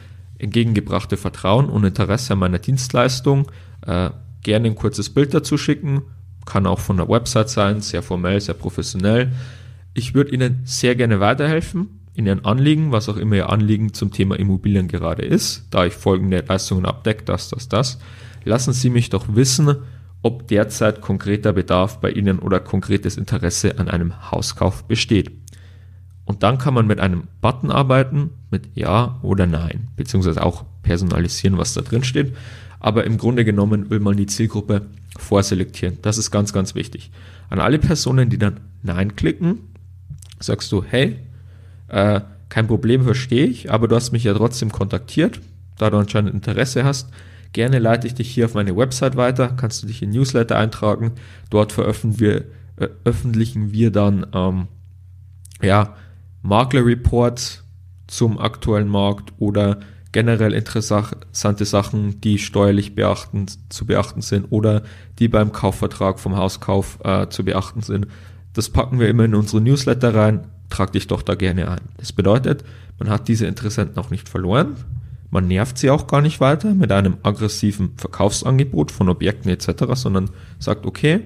Vertrauen 1.18 1.70
und 1.70 1.84
Interesse 1.84 2.34
an 2.34 2.40
meiner 2.40 2.60
Dienstleistung. 2.60 3.52
Äh, 3.86 4.10
gerne 4.42 4.68
ein 4.68 4.76
kurzes 4.76 5.10
Bild 5.12 5.34
dazu 5.34 5.58
schicken, 5.58 6.02
kann 6.46 6.66
auch 6.66 6.80
von 6.80 6.98
der 6.98 7.08
Website 7.08 7.50
sein, 7.50 7.82
sehr 7.82 8.02
formell, 8.02 8.42
sehr 8.42 8.56
professionell. 8.56 9.32
Ich 9.94 10.14
würde 10.16 10.32
Ihnen 10.32 10.62
sehr 10.64 10.96
gerne 10.96 11.20
weiterhelfen 11.20 12.01
in 12.14 12.26
Ihren 12.26 12.46
Anliegen, 12.46 12.92
was 12.92 13.10
auch 13.10 13.18
immer 13.18 13.36
Ihr 13.36 13.50
Anliegen 13.50 13.94
zum 13.94 14.12
Thema 14.12 14.38
Immobilien 14.38 14.88
gerade 14.88 15.24
ist, 15.24 15.68
da 15.72 15.86
ich 15.86 15.94
folgende 15.94 16.44
Leistungen 16.48 16.86
abdecke, 16.86 17.24
das, 17.24 17.50
das, 17.50 17.70
das, 17.70 18.00
lassen 18.44 18.74
Sie 18.74 18.90
mich 18.90 19.10
doch 19.10 19.26
wissen, 19.30 19.76
ob 20.22 20.48
derzeit 20.48 21.02
konkreter 21.02 21.54
Bedarf 21.54 22.00
bei 22.00 22.12
Ihnen 22.12 22.40
oder 22.40 22.60
konkretes 22.60 23.18
Interesse 23.18 23.80
an 23.80 23.88
einem 23.88 24.32
Hauskauf 24.32 24.84
besteht. 24.84 25.32
Und 26.26 26.44
dann 26.44 26.58
kann 26.58 26.74
man 26.74 26.88
mit 26.88 27.00
einem 27.00 27.24
Button 27.42 27.72
arbeiten, 27.72 28.30
mit 28.52 28.70
Ja 28.76 29.20
oder 29.22 29.48
Nein, 29.48 29.88
beziehungsweise 29.96 30.44
auch 30.44 30.66
personalisieren, 30.84 31.58
was 31.58 31.74
da 31.74 31.82
drin 31.82 32.04
steht. 32.04 32.36
Aber 32.80 33.06
im 33.06 33.18
Grunde 33.18 33.46
genommen 33.46 33.90
will 33.90 34.00
man 34.00 34.18
die 34.18 34.26
Zielgruppe 34.28 34.88
vorselektieren. 35.18 35.98
Das 36.02 36.18
ist 36.18 36.32
ganz, 36.32 36.54
ganz 36.54 36.76
wichtig. 36.76 37.12
An 37.50 37.60
alle 37.60 37.80
Personen, 37.80 38.30
die 38.30 38.38
dann 38.38 38.60
Nein 38.84 39.16
klicken, 39.16 39.60
sagst 40.40 40.72
du, 40.72 40.84
hey, 40.84 41.20
äh, 41.92 42.22
kein 42.50 42.68
Problem, 42.68 43.04
verstehe 43.04 43.46
ich, 43.46 43.72
aber 43.72 43.88
du 43.88 43.96
hast 43.96 44.12
mich 44.12 44.24
ja 44.24 44.34
trotzdem 44.34 44.72
kontaktiert, 44.72 45.40
da 45.78 45.90
du 45.90 45.98
anscheinend 45.98 46.34
Interesse 46.34 46.84
hast. 46.84 47.10
Gerne 47.54 47.80
leite 47.80 48.08
ich 48.08 48.16
dich 48.16 48.30
hier 48.32 48.46
auf 48.46 48.54
meine 48.54 48.76
Website 48.76 49.18
weiter, 49.18 49.50
kannst 49.50 49.84
du 49.84 49.88
dich 49.88 50.02
in 50.02 50.12
Newsletter 50.12 50.58
eintragen. 50.58 51.14
Dort 51.50 51.72
veröffentlichen 51.74 52.20
wir, 52.20 52.46
äh, 52.78 53.74
wir 53.74 53.92
dann 53.92 54.26
ähm, 54.34 54.68
ja, 55.62 55.96
Makler 56.42 56.86
Reports 56.86 57.64
zum 58.08 58.40
aktuellen 58.40 58.88
Markt 58.90 59.34
oder 59.38 59.80
generell 60.12 60.54
interessante 60.54 61.66
Sachen, 61.66 62.20
die 62.22 62.38
steuerlich 62.38 62.96
beachten, 62.96 63.46
zu 63.70 63.86
beachten 63.86 64.22
sind 64.22 64.48
oder 64.50 64.84
die 65.20 65.28
beim 65.28 65.52
Kaufvertrag 65.52 66.20
vom 66.20 66.36
Hauskauf 66.36 67.00
äh, 67.04 67.28
zu 67.30 67.46
beachten 67.46 67.82
sind. 67.82 68.08
Das 68.54 68.70
packen 68.70 69.00
wir 69.00 69.08
immer 69.08 69.26
in 69.26 69.36
unsere 69.36 69.62
Newsletter 69.62 70.14
rein. 70.14 70.48
Trag 70.72 70.92
dich 70.94 71.06
doch 71.06 71.22
da 71.22 71.36
gerne 71.36 71.70
ein. 71.70 71.82
Das 71.98 72.12
bedeutet, 72.14 72.64
man 72.98 73.10
hat 73.10 73.28
diese 73.28 73.46
Interessenten 73.46 73.98
auch 74.00 74.10
nicht 74.10 74.28
verloren. 74.28 74.76
Man 75.30 75.48
nervt 75.48 75.78
sie 75.78 75.92
auch 75.92 76.08
gar 76.08 76.22
nicht 76.22 76.40
weiter 76.40 76.74
mit 76.74 76.92
einem 76.92 77.18
aggressiven 77.22 77.94
Verkaufsangebot 77.98 78.92
von 78.92 79.08
Objekten 79.08 79.52
etc., 79.52 79.84
sondern 79.94 80.32
sagt, 80.58 80.86
okay, 80.86 81.22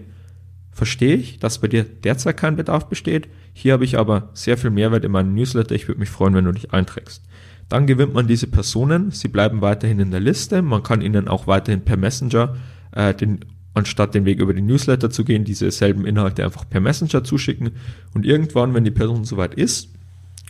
verstehe 0.71 1.15
ich, 1.15 1.39
dass 1.39 1.59
bei 1.59 1.67
dir 1.67 1.83
derzeit 1.83 2.37
kein 2.37 2.55
Bedarf 2.57 2.87
besteht. 2.87 3.29
Hier 3.53 3.73
habe 3.73 3.85
ich 3.85 3.97
aber 3.97 4.29
sehr 4.33 4.57
viel 4.57 4.69
Mehrwert 4.69 5.05
in 5.05 5.11
meinem 5.11 5.33
Newsletter. 5.33 5.73
Ich 5.73 5.87
würde 5.87 6.01
mich 6.01 6.09
freuen, 6.09 6.33
wenn 6.33 6.45
du 6.45 6.51
dich 6.51 6.73
einträgst. 6.73 7.23
Dann 7.69 7.87
gewinnt 7.87 8.13
man 8.13 8.27
diese 8.27 8.47
Personen, 8.47 9.11
sie 9.11 9.27
bleiben 9.27 9.61
weiterhin 9.61 9.99
in 9.99 10.11
der 10.11 10.19
Liste, 10.19 10.61
man 10.61 10.83
kann 10.83 11.01
ihnen 11.01 11.27
auch 11.27 11.47
weiterhin 11.47 11.81
per 11.81 11.97
Messenger, 11.97 12.55
äh, 12.91 13.13
den, 13.13 13.39
anstatt 13.75 14.15
den 14.15 14.25
Weg 14.25 14.39
über 14.39 14.53
die 14.53 14.61
Newsletter 14.61 15.09
zu 15.09 15.23
gehen, 15.23 15.43
diese 15.43 15.69
selben 15.69 16.05
Inhalte 16.05 16.43
einfach 16.43 16.67
per 16.67 16.81
Messenger 16.81 17.23
zuschicken. 17.23 17.71
Und 18.13 18.25
irgendwann, 18.25 18.73
wenn 18.73 18.83
die 18.83 18.91
Person 18.91 19.25
soweit 19.25 19.53
ist 19.53 19.89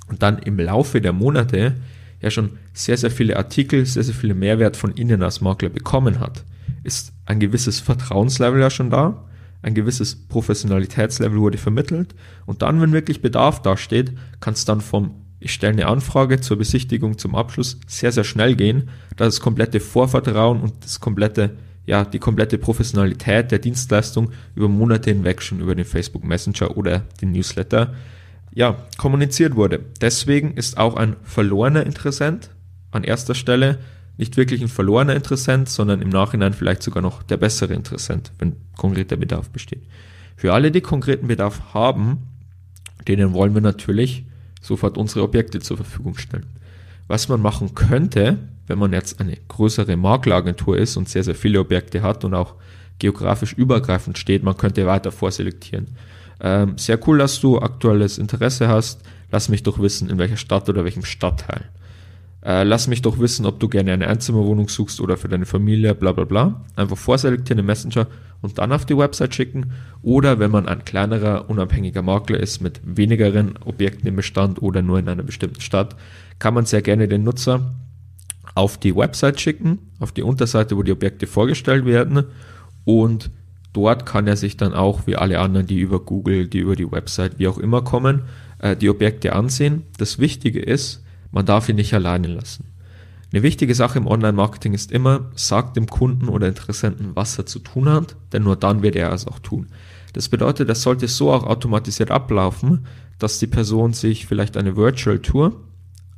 und 0.07 0.23
dann 0.23 0.39
im 0.39 0.57
Laufe 0.59 1.01
der 1.01 1.13
Monate 1.13 1.75
ja 2.21 2.31
schon 2.31 2.51
sehr, 2.73 2.97
sehr 2.97 3.11
viele 3.11 3.37
Artikel, 3.37 3.85
sehr, 3.85 4.03
sehr 4.03 4.15
viele 4.15 4.35
Mehrwert 4.35 4.77
von 4.77 4.95
Ihnen 4.95 5.21
als 5.21 5.41
Makler 5.41 5.69
bekommen 5.69 6.19
hat, 6.19 6.45
ist 6.83 7.11
ein 7.25 7.39
gewisses 7.39 7.79
Vertrauenslevel 7.79 8.61
ja 8.61 8.69
schon 8.69 8.89
da, 8.89 9.25
ein 9.61 9.73
gewisses 9.73 10.15
Professionalitätslevel 10.15 11.39
wurde 11.39 11.57
vermittelt. 11.57 12.13
Und 12.45 12.61
dann, 12.61 12.79
wenn 12.79 12.93
wirklich 12.93 13.21
Bedarf 13.21 13.61
dasteht, 13.61 14.13
kann 14.39 14.53
es 14.53 14.65
dann 14.65 14.81
vom 14.81 15.25
ich 15.45 15.53
stelle 15.53 15.73
eine 15.73 15.87
Anfrage 15.87 16.39
zur 16.39 16.57
Besichtigung 16.57 17.19
zum 17.19 17.35
Abschluss 17.35 17.79
sehr, 17.85 18.11
sehr 18.11 18.23
schnell 18.23 18.55
gehen, 18.55 18.89
da 19.15 19.25
das 19.25 19.41
komplette 19.41 19.79
Vorvertrauen 19.79 20.59
und 20.59 20.83
das 20.83 20.99
komplette, 20.99 21.51
ja, 21.85 22.03
die 22.03 22.19
komplette 22.19 22.57
Professionalität 22.57 23.51
der 23.51 23.59
Dienstleistung 23.59 24.31
über 24.55 24.67
Monate 24.67 25.11
hinweg 25.11 25.41
schon 25.41 25.59
über 25.59 25.75
den 25.75 25.85
Facebook 25.85 26.23
Messenger 26.23 26.77
oder 26.77 27.03
den 27.21 27.31
Newsletter, 27.31 27.93
ja, 28.53 28.77
kommuniziert 28.97 29.55
wurde. 29.55 29.81
Deswegen 30.01 30.53
ist 30.53 30.77
auch 30.77 30.95
ein 30.95 31.15
verlorener 31.23 31.85
Interessent 31.85 32.49
an 32.91 33.03
erster 33.03 33.35
Stelle 33.35 33.79
nicht 34.17 34.37
wirklich 34.37 34.61
ein 34.61 34.69
verlorener 34.69 35.15
Interessent, 35.15 35.69
sondern 35.69 36.01
im 36.01 36.09
Nachhinein 36.09 36.53
vielleicht 36.53 36.83
sogar 36.83 37.03
noch 37.03 37.23
der 37.23 37.37
bessere 37.37 37.73
Interessent, 37.73 38.31
wenn 38.39 38.55
konkreter 38.77 39.17
Bedarf 39.17 39.49
besteht. 39.49 39.83
Für 40.37 40.53
alle, 40.53 40.71
die 40.71 40.81
konkreten 40.81 41.27
Bedarf 41.27 41.73
haben, 41.73 42.27
denen 43.07 43.33
wollen 43.33 43.53
wir 43.53 43.61
natürlich 43.61 44.25
sofort 44.61 44.97
unsere 44.97 45.23
Objekte 45.23 45.59
zur 45.59 45.77
Verfügung 45.77 46.17
stellen. 46.17 46.45
Was 47.07 47.27
man 47.27 47.41
machen 47.41 47.75
könnte, 47.75 48.37
wenn 48.67 48.79
man 48.79 48.93
jetzt 48.93 49.19
eine 49.19 49.37
größere 49.47 49.95
Makleragentur 49.95 50.77
ist 50.77 50.97
und 50.97 51.09
sehr, 51.09 51.23
sehr 51.23 51.35
viele 51.35 51.59
Objekte 51.59 52.01
hat 52.01 52.23
und 52.23 52.33
auch 52.33 52.55
geografisch 52.99 53.53
übergreifend 53.53 54.17
steht, 54.17 54.43
man 54.43 54.57
könnte 54.57 54.85
weiter 54.85 55.11
vorselektieren. 55.11 55.87
Ähm, 56.39 56.77
sehr 56.77 56.99
cool, 57.07 57.17
dass 57.17 57.39
du 57.39 57.59
aktuelles 57.59 58.17
Interesse 58.17 58.67
hast. 58.67 59.01
Lass 59.31 59.49
mich 59.49 59.63
doch 59.63 59.79
wissen, 59.79 60.09
in 60.09 60.17
welcher 60.17 60.37
Stadt 60.37 60.69
oder 60.69 60.83
welchem 60.83 61.05
Stadtteil. 61.05 61.69
Äh, 62.43 62.63
lass 62.63 62.87
mich 62.87 63.01
doch 63.01 63.19
wissen, 63.19 63.45
ob 63.45 63.59
du 63.59 63.67
gerne 63.67 63.93
eine 63.93 64.07
Einzimmerwohnung 64.07 64.69
suchst 64.69 65.01
oder 65.01 65.17
für 65.17 65.27
deine 65.27 65.45
Familie, 65.45 65.95
bla 65.95 66.11
bla 66.11 66.25
bla. 66.25 66.61
Einfach 66.75 66.97
vorselektieren 66.97 67.59
im 67.59 67.65
Messenger 67.65 68.07
und 68.41 68.57
dann 68.59 68.71
auf 68.71 68.85
die 68.85 68.97
Website 68.97 69.33
schicken. 69.33 69.71
Oder 70.03 70.37
wenn 70.39 70.51
man 70.51 70.67
ein 70.67 70.85
kleinerer, 70.85 71.49
unabhängiger 71.49 72.03
Makler 72.03 72.39
ist 72.39 72.61
mit 72.61 72.79
wenigeren 72.83 73.57
Objekten 73.65 74.07
im 74.07 74.15
Bestand 74.15 74.61
oder 74.61 74.81
nur 74.83 74.99
in 74.99 75.09
einer 75.09 75.23
bestimmten 75.23 75.61
Stadt, 75.61 75.95
kann 76.37 76.53
man 76.53 76.65
sehr 76.65 76.83
gerne 76.83 77.07
den 77.07 77.23
Nutzer 77.23 77.73
auf 78.55 78.77
die 78.77 78.95
Website 78.95 79.39
schicken, 79.39 79.91
auf 79.99 80.11
die 80.11 80.23
Unterseite, 80.23 80.75
wo 80.75 80.83
die 80.83 80.91
Objekte 80.91 81.27
vorgestellt 81.27 81.85
werden 81.85 82.23
und 82.85 83.29
dort 83.73 84.05
kann 84.05 84.27
er 84.27 84.37
sich 84.37 84.57
dann 84.57 84.73
auch, 84.73 85.05
wie 85.05 85.17
alle 85.17 85.39
anderen, 85.39 85.67
die 85.67 85.79
über 85.79 85.99
Google, 85.99 86.47
die 86.47 86.59
über 86.59 86.75
die 86.75 86.89
Website, 86.89 87.37
wie 87.37 87.47
auch 87.47 87.57
immer 87.57 87.81
kommen, 87.83 88.23
äh, 88.59 88.75
die 88.75 88.89
Objekte 88.89 89.33
ansehen. 89.33 89.83
Das 89.97 90.17
Wichtige 90.17 90.61
ist, 90.61 91.03
man 91.31 91.45
darf 91.45 91.67
ihn 91.67 91.75
nicht 91.75 91.93
alleine 91.93 92.27
lassen. 92.27 92.65
Eine 93.33 93.43
wichtige 93.43 93.75
Sache 93.75 93.97
im 93.97 94.07
Online-Marketing 94.07 94.73
ist 94.73 94.91
immer, 94.91 95.29
sagt 95.35 95.75
dem 95.75 95.87
Kunden 95.87 96.29
oder 96.29 96.47
Interessenten, 96.47 97.11
was 97.15 97.37
er 97.37 97.45
zu 97.45 97.59
tun 97.59 97.89
hat, 97.89 98.15
denn 98.31 98.43
nur 98.43 98.55
dann 98.55 98.81
wird 98.81 98.95
er 98.95 99.11
es 99.11 99.27
auch 99.27 99.39
tun. 99.39 99.67
Das 100.13 100.29
bedeutet, 100.29 100.69
das 100.69 100.81
sollte 100.81 101.09
so 101.09 101.33
auch 101.33 101.43
automatisiert 101.43 102.11
ablaufen, 102.11 102.85
dass 103.19 103.39
die 103.39 103.47
Person 103.47 103.91
sich 103.91 104.25
vielleicht 104.25 104.55
eine 104.55 104.77
Virtual 104.77 105.19
Tour 105.19 105.59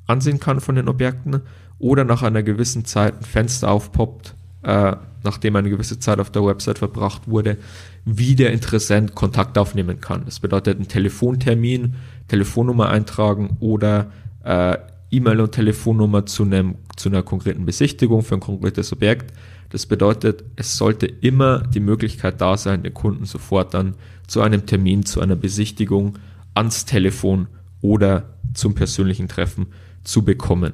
ansehen 0.06 0.40
kann 0.40 0.62
von 0.62 0.76
den 0.76 0.88
Objekten 0.88 1.42
oder 1.80 2.04
nach 2.04 2.24
einer 2.24 2.44
gewissen 2.44 2.86
Zeit 2.86 3.20
ein 3.20 3.26
Fenster 3.26 3.70
aufpoppt, 3.70 4.36
äh, 4.64 4.96
nachdem 5.24 5.56
eine 5.56 5.70
gewisse 5.70 6.00
Zeit 6.00 6.20
auf 6.20 6.30
der 6.30 6.46
Website 6.46 6.80
verbracht 6.80 7.28
wurde, 7.28 7.58
wie 8.06 8.36
der 8.36 8.52
Interessent 8.52 9.16
Kontakt 9.16 9.58
aufnehmen 9.58 10.00
kann. 10.00 10.24
Das 10.26 10.40
bedeutet 10.40 10.78
einen 10.78 10.88
Telefontermin, 10.88 11.96
Telefonnummer 12.28 12.90
eintragen 12.90 13.58
oder 13.60 14.12
äh, 14.44 14.78
E-Mail 15.12 15.42
und 15.42 15.52
Telefonnummer 15.54 16.26
zu, 16.26 16.44
einem, 16.44 16.76
zu 16.96 17.10
einer 17.10 17.24
konkreten 17.24 17.66
Besichtigung 17.66 18.24
für 18.24 18.36
ein 18.36 18.42
konkretes 18.42 18.92
Objekt. 18.92 19.34
Das 19.70 19.86
bedeutet, 19.86 20.44
es 20.56 20.78
sollte 20.78 21.06
immer 21.06 21.60
die 21.60 21.80
Möglichkeit 21.80 22.42
da 22.42 22.58
sein, 22.58 22.84
den 22.84 22.94
Kunden 22.94 23.26
sofort 23.26 23.74
dann 23.74 23.96
zu 24.28 24.42
einem 24.42 24.66
Termin, 24.66 25.06
zu 25.06 25.22
einer 25.22 25.36
Besichtigung 25.36 26.18
ans 26.54 26.86
Telefon 26.86 27.48
oder 27.82 28.36
zum 28.54 28.74
persönlichen 28.74 29.28
Treffen 29.28 29.68
zu 30.04 30.24
bekommen. 30.24 30.74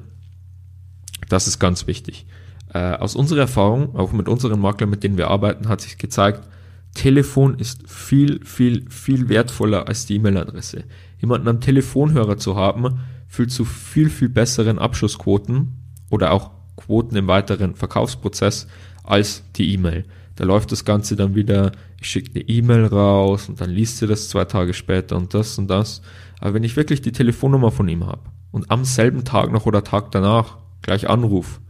Das 1.28 1.46
ist 1.46 1.58
ganz 1.58 1.86
wichtig. 1.86 2.26
Äh, 2.72 2.94
aus 2.94 3.14
unserer 3.14 3.40
Erfahrung, 3.40 3.94
auch 3.94 4.12
mit 4.12 4.28
unseren 4.28 4.60
Maklern, 4.60 4.90
mit 4.90 5.04
denen 5.04 5.16
wir 5.16 5.28
arbeiten, 5.28 5.68
hat 5.68 5.80
sich 5.80 5.98
gezeigt, 5.98 6.48
Telefon 6.94 7.58
ist 7.58 7.88
viel, 7.90 8.44
viel, 8.44 8.88
viel 8.88 9.28
wertvoller 9.28 9.88
als 9.88 10.06
die 10.06 10.16
E-Mail-Adresse. 10.16 10.84
Jemanden 11.20 11.48
am 11.48 11.60
Telefonhörer 11.60 12.36
zu 12.36 12.56
haben, 12.56 13.00
führt 13.28 13.50
zu 13.50 13.64
viel, 13.64 14.08
viel 14.08 14.28
besseren 14.28 14.78
Abschlussquoten 14.78 15.72
oder 16.10 16.32
auch 16.32 16.50
Quoten 16.76 17.16
im 17.16 17.26
weiteren 17.26 17.74
Verkaufsprozess 17.74 18.66
als 19.02 19.42
die 19.56 19.72
E-Mail. 19.72 20.04
Da 20.36 20.44
läuft 20.44 20.72
das 20.72 20.84
Ganze 20.84 21.16
dann 21.16 21.34
wieder, 21.34 21.72
ich 22.00 22.08
schicke 22.08 22.32
eine 22.34 22.48
E-Mail 22.48 22.86
raus 22.86 23.48
und 23.48 23.60
dann 23.60 23.70
liest 23.70 23.98
sie 23.98 24.06
das 24.06 24.28
zwei 24.28 24.44
Tage 24.44 24.74
später 24.74 25.16
und 25.16 25.34
das 25.34 25.58
und 25.58 25.68
das. 25.68 26.02
Aber 26.40 26.54
wenn 26.54 26.64
ich 26.64 26.76
wirklich 26.76 27.02
die 27.02 27.12
Telefonnummer 27.12 27.70
von 27.70 27.88
ihm 27.88 28.06
habe 28.06 28.22
und 28.50 28.70
am 28.70 28.84
selben 28.84 29.24
Tag 29.24 29.52
noch 29.52 29.66
oder 29.66 29.84
Tag 29.84 30.10
danach 30.10 30.58
gleich 30.84 31.08
anrufe, 31.08 31.60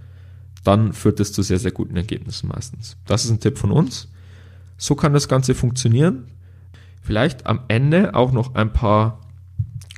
dann 0.65 0.93
führt 0.93 1.21
es 1.21 1.33
zu 1.33 1.43
sehr, 1.43 1.59
sehr 1.59 1.73
guten 1.73 1.97
Ergebnissen 1.97 2.49
meistens. 2.49 2.97
Das 3.07 3.25
ist 3.25 3.31
ein 3.31 3.41
Tipp 3.41 3.57
von 3.57 3.71
uns. 3.71 4.09
So 4.77 4.95
kann 4.95 5.13
das 5.15 5.29
Ganze 5.29 5.55
funktionieren. 5.55 6.27
Vielleicht 7.01 7.47
am 7.47 7.61
Ende 7.69 8.15
auch 8.15 8.33
noch 8.33 8.55
ein 8.55 8.73
paar 8.73 9.21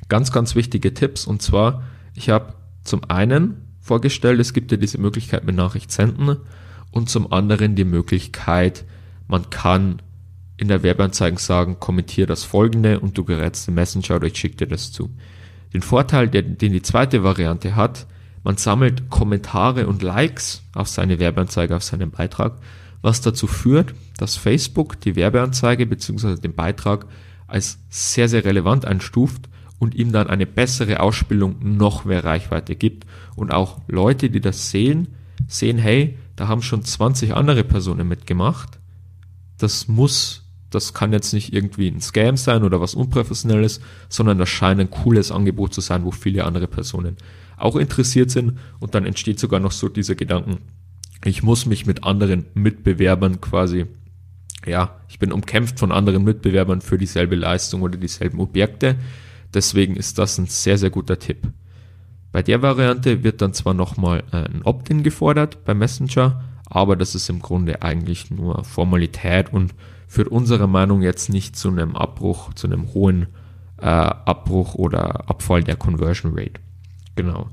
ganz, 0.08 0.32
ganz 0.32 0.54
wichtige 0.54 0.94
Tipps. 0.94 1.26
Und 1.26 1.42
zwar, 1.42 1.82
ich 2.14 2.30
habe 2.30 2.54
zum 2.85 3.02
einen 3.08 3.62
vorgestellt, 3.80 4.40
es 4.40 4.52
gibt 4.52 4.70
ja 4.70 4.76
diese 4.76 4.99
Möglichkeit 4.99 5.44
mit 5.44 5.56
Nachricht 5.56 5.92
senden 5.92 6.37
und 6.90 7.08
zum 7.08 7.32
anderen 7.32 7.75
die 7.75 7.85
Möglichkeit, 7.85 8.85
man 9.28 9.50
kann 9.50 10.02
in 10.56 10.68
der 10.68 10.82
Werbeanzeigen 10.82 11.38
sagen, 11.38 11.78
kommentiere 11.78 12.26
das 12.26 12.44
folgende 12.44 13.00
und 13.00 13.18
du 13.18 13.25
gerätst 13.25 13.66
den 13.66 13.75
Messenger 13.75 14.16
oder 14.16 14.26
ich 14.26 14.37
schicke 14.37 14.56
dir 14.56 14.66
das 14.66 14.90
zu. 14.90 15.11
Den 15.75 15.82
Vorteil, 15.82 16.28
den 16.28 16.58
die 16.58 16.82
zweite 16.82 17.23
Variante 17.23 17.76
hat, 17.76 18.06
man 18.46 18.58
sammelt 18.58 19.10
Kommentare 19.10 19.88
und 19.88 20.04
Likes 20.04 20.62
auf 20.72 20.86
seine 20.86 21.18
Werbeanzeige, 21.18 21.74
auf 21.74 21.82
seinen 21.82 22.12
Beitrag, 22.12 22.52
was 23.02 23.20
dazu 23.20 23.48
führt, 23.48 23.92
dass 24.18 24.36
Facebook 24.36 25.00
die 25.00 25.16
Werbeanzeige 25.16 25.84
bzw. 25.84 26.36
den 26.36 26.54
Beitrag 26.54 27.06
als 27.48 27.80
sehr, 27.90 28.28
sehr 28.28 28.44
relevant 28.44 28.84
einstuft 28.84 29.48
und 29.80 29.96
ihm 29.96 30.12
dann 30.12 30.28
eine 30.28 30.46
bessere 30.46 31.00
Ausspielung 31.00 31.56
noch 31.76 32.04
mehr 32.04 32.22
Reichweite 32.22 32.76
gibt. 32.76 33.04
Und 33.34 33.52
auch 33.52 33.80
Leute, 33.88 34.30
die 34.30 34.40
das 34.40 34.70
sehen, 34.70 35.08
sehen, 35.48 35.76
hey, 35.76 36.16
da 36.36 36.46
haben 36.46 36.62
schon 36.62 36.84
20 36.84 37.34
andere 37.34 37.64
Personen 37.64 38.06
mitgemacht. 38.06 38.78
Das 39.58 39.88
muss, 39.88 40.44
das 40.70 40.94
kann 40.94 41.12
jetzt 41.12 41.32
nicht 41.32 41.52
irgendwie 41.52 41.88
ein 41.88 42.00
Scam 42.00 42.36
sein 42.36 42.62
oder 42.62 42.80
was 42.80 42.94
Unprofessionelles, 42.94 43.80
sondern 44.08 44.38
das 44.38 44.50
scheint 44.50 44.80
ein 44.80 44.90
cooles 44.90 45.32
Angebot 45.32 45.74
zu 45.74 45.80
sein, 45.80 46.04
wo 46.04 46.12
viele 46.12 46.44
andere 46.44 46.68
Personen 46.68 47.16
auch 47.56 47.76
interessiert 47.76 48.30
sind. 48.30 48.58
Und 48.78 48.94
dann 48.94 49.06
entsteht 49.06 49.38
sogar 49.38 49.60
noch 49.60 49.72
so 49.72 49.88
dieser 49.88 50.14
Gedanken, 50.14 50.58
ich 51.25 51.42
muss 51.42 51.66
mich 51.66 51.86
mit 51.86 52.04
anderen 52.04 52.46
Mitbewerbern 52.54 53.40
quasi, 53.40 53.86
ja, 54.66 54.96
ich 55.08 55.18
bin 55.18 55.32
umkämpft 55.32 55.78
von 55.78 55.92
anderen 55.92 56.25
Mitbewerbern 56.25 56.80
für 56.80 56.98
dieselbe 56.98 57.36
Leistung 57.36 57.82
oder 57.82 57.96
dieselben 57.96 58.40
Objekte. 58.40 58.96
Deswegen 59.54 59.96
ist 59.96 60.18
das 60.18 60.38
ein 60.38 60.46
sehr, 60.46 60.78
sehr 60.78 60.90
guter 60.90 61.18
Tipp. 61.18 61.48
Bei 62.32 62.42
der 62.42 62.60
Variante 62.62 63.25
wird 63.25 63.40
dann 63.40 63.54
zwar 63.54 63.75
nochmal 63.75 64.22
äh, 64.32 64.36
ein 64.36 64.62
Opt-in 64.62 65.02
gefordert 65.02 65.64
bei 65.64 65.72
Messenger, 65.72 66.44
aber 66.66 66.96
das 66.96 67.14
ist 67.14 67.30
im 67.30 67.40
Grunde 67.40 67.82
eigentlich 67.82 68.30
nur 68.30 68.62
Formalität 68.64 69.52
und 69.52 69.75
führt 70.06 70.28
unserer 70.28 70.66
Meinung 70.66 71.02
jetzt 71.02 71.30
nicht 71.30 71.56
zu 71.56 71.68
einem 71.68 71.96
Abbruch, 71.96 72.52
zu 72.54 72.66
einem 72.66 72.92
hohen 72.92 73.28
äh, 73.78 73.86
Abbruch 73.86 74.75
oder 74.75 75.28
Abfall 75.30 75.62
der 75.62 75.76
Conversion 75.76 76.32
Rate. 76.34 76.60
Genau. 77.16 77.50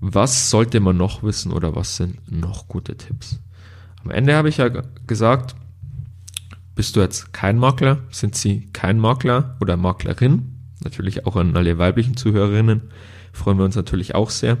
was 0.00 0.50
sollte 0.50 0.80
man 0.80 0.96
noch 0.98 1.22
wissen 1.22 1.50
oder 1.50 1.74
was 1.74 1.96
sind 1.96 2.30
noch 2.30 2.68
gute 2.68 2.96
Tipps? 2.96 3.40
Am 4.04 4.10
Ende 4.10 4.34
habe 4.34 4.50
ich 4.50 4.58
ja 4.58 4.68
gesagt, 5.06 5.56
bist 6.74 6.94
du 6.96 7.00
jetzt 7.00 7.32
kein 7.32 7.56
Makler? 7.56 7.98
Sind 8.10 8.34
Sie 8.34 8.66
kein 8.72 8.98
Makler 8.98 9.56
oder 9.60 9.76
Maklerin? 9.76 10.54
Natürlich 10.82 11.24
auch 11.26 11.36
an 11.36 11.56
alle 11.56 11.78
weiblichen 11.78 12.16
Zuhörerinnen. 12.16 12.82
Freuen 13.32 13.58
wir 13.58 13.64
uns 13.64 13.76
natürlich 13.76 14.14
auch 14.14 14.28
sehr. 14.30 14.58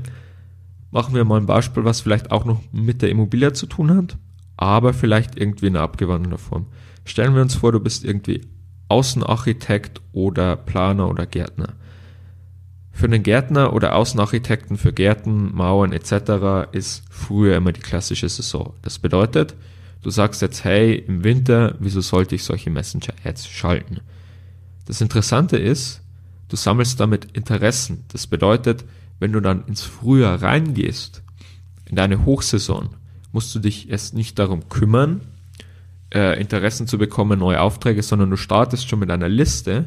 Machen 0.90 1.14
wir 1.14 1.24
mal 1.24 1.40
ein 1.40 1.46
Beispiel, 1.46 1.84
was 1.84 2.00
vielleicht 2.00 2.30
auch 2.30 2.44
noch 2.44 2.60
mit 2.72 3.02
der 3.02 3.10
Immobilie 3.10 3.52
zu 3.52 3.66
tun 3.66 3.94
hat, 3.94 4.16
aber 4.56 4.94
vielleicht 4.94 5.36
irgendwie 5.36 5.66
in 5.66 5.76
einer 5.76 5.84
abgewandelter 5.84 6.38
Form. 6.38 6.66
Stellen 7.04 7.34
wir 7.34 7.42
uns 7.42 7.56
vor, 7.56 7.72
du 7.72 7.80
bist 7.80 8.04
irgendwie 8.04 8.42
Außenarchitekt 8.88 10.00
oder 10.12 10.56
Planer 10.56 11.08
oder 11.08 11.26
Gärtner. 11.26 11.74
Für 12.94 13.06
einen 13.06 13.24
Gärtner 13.24 13.72
oder 13.72 13.96
Außenarchitekten 13.96 14.78
für 14.78 14.92
Gärten, 14.92 15.52
Mauern 15.52 15.92
etc. 15.92 16.70
ist 16.70 17.02
früher 17.10 17.56
immer 17.56 17.72
die 17.72 17.80
klassische 17.80 18.28
Saison. 18.28 18.72
Das 18.82 19.00
bedeutet, 19.00 19.56
du 20.02 20.10
sagst 20.10 20.40
jetzt, 20.42 20.62
hey, 20.62 20.94
im 20.94 21.24
Winter, 21.24 21.74
wieso 21.80 22.00
sollte 22.00 22.36
ich 22.36 22.44
solche 22.44 22.70
Messenger-Ads 22.70 23.48
schalten? 23.48 23.98
Das 24.86 25.00
Interessante 25.00 25.56
ist, 25.56 26.02
du 26.48 26.54
sammelst 26.54 27.00
damit 27.00 27.36
Interessen. 27.36 28.04
Das 28.12 28.28
bedeutet, 28.28 28.84
wenn 29.18 29.32
du 29.32 29.40
dann 29.40 29.66
ins 29.66 29.82
Frühjahr 29.82 30.40
reingehst, 30.40 31.24
in 31.86 31.96
deine 31.96 32.24
Hochsaison, 32.24 32.90
musst 33.32 33.52
du 33.56 33.58
dich 33.58 33.90
erst 33.90 34.14
nicht 34.14 34.38
darum 34.38 34.68
kümmern, 34.68 35.22
äh, 36.14 36.40
Interessen 36.40 36.86
zu 36.86 36.96
bekommen, 36.96 37.40
neue 37.40 37.60
Aufträge, 37.60 38.04
sondern 38.04 38.30
du 38.30 38.36
startest 38.36 38.88
schon 38.88 39.00
mit 39.00 39.10
einer 39.10 39.28
Liste, 39.28 39.86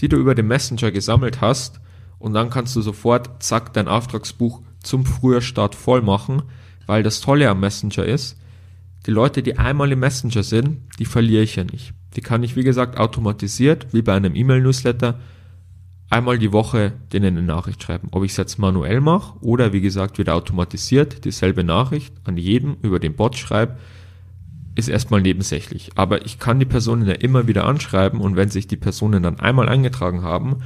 die 0.00 0.08
du 0.08 0.16
über 0.16 0.34
den 0.34 0.46
Messenger 0.46 0.90
gesammelt 0.90 1.42
hast 1.42 1.80
und 2.18 2.32
dann 2.34 2.50
kannst 2.50 2.74
du 2.76 2.80
sofort, 2.80 3.42
zack, 3.42 3.72
dein 3.72 3.88
Auftragsbuch 3.88 4.62
zum 4.82 5.04
Frühjahrstart 5.04 5.74
voll 5.74 6.02
machen, 6.02 6.42
weil 6.86 7.02
das 7.02 7.20
Tolle 7.20 7.48
am 7.50 7.60
Messenger 7.60 8.04
ist, 8.04 8.38
die 9.06 9.10
Leute, 9.10 9.42
die 9.42 9.58
einmal 9.58 9.92
im 9.92 10.00
Messenger 10.00 10.42
sind, 10.42 10.78
die 10.98 11.04
verliere 11.04 11.42
ich 11.42 11.56
ja 11.56 11.64
nicht. 11.64 11.92
Die 12.16 12.22
kann 12.22 12.42
ich, 12.42 12.56
wie 12.56 12.64
gesagt, 12.64 12.98
automatisiert, 12.98 13.88
wie 13.92 14.02
bei 14.02 14.14
einem 14.14 14.34
E-Mail-Newsletter, 14.34 15.20
einmal 16.10 16.38
die 16.38 16.52
Woche 16.52 16.92
denen 17.12 17.36
eine 17.36 17.46
Nachricht 17.46 17.82
schreiben. 17.82 18.08
Ob 18.12 18.24
ich 18.24 18.32
es 18.32 18.36
jetzt 18.36 18.58
manuell 18.58 19.00
mache 19.00 19.38
oder, 19.40 19.72
wie 19.72 19.80
gesagt, 19.80 20.18
wieder 20.18 20.34
automatisiert 20.34 21.24
dieselbe 21.24 21.62
Nachricht 21.62 22.14
an 22.24 22.36
jeden 22.36 22.76
über 22.82 22.98
den 22.98 23.14
Bot 23.14 23.36
schreibe, 23.36 23.76
ist 24.74 24.88
erstmal 24.88 25.22
nebensächlich. 25.22 25.90
Aber 25.94 26.24
ich 26.26 26.38
kann 26.38 26.58
die 26.58 26.66
Personen 26.66 27.06
ja 27.06 27.14
immer 27.14 27.46
wieder 27.46 27.64
anschreiben 27.64 28.20
und 28.20 28.36
wenn 28.36 28.50
sich 28.50 28.66
die 28.66 28.76
Personen 28.76 29.22
dann 29.22 29.40
einmal 29.40 29.68
eingetragen 29.68 30.22
haben 30.22 30.56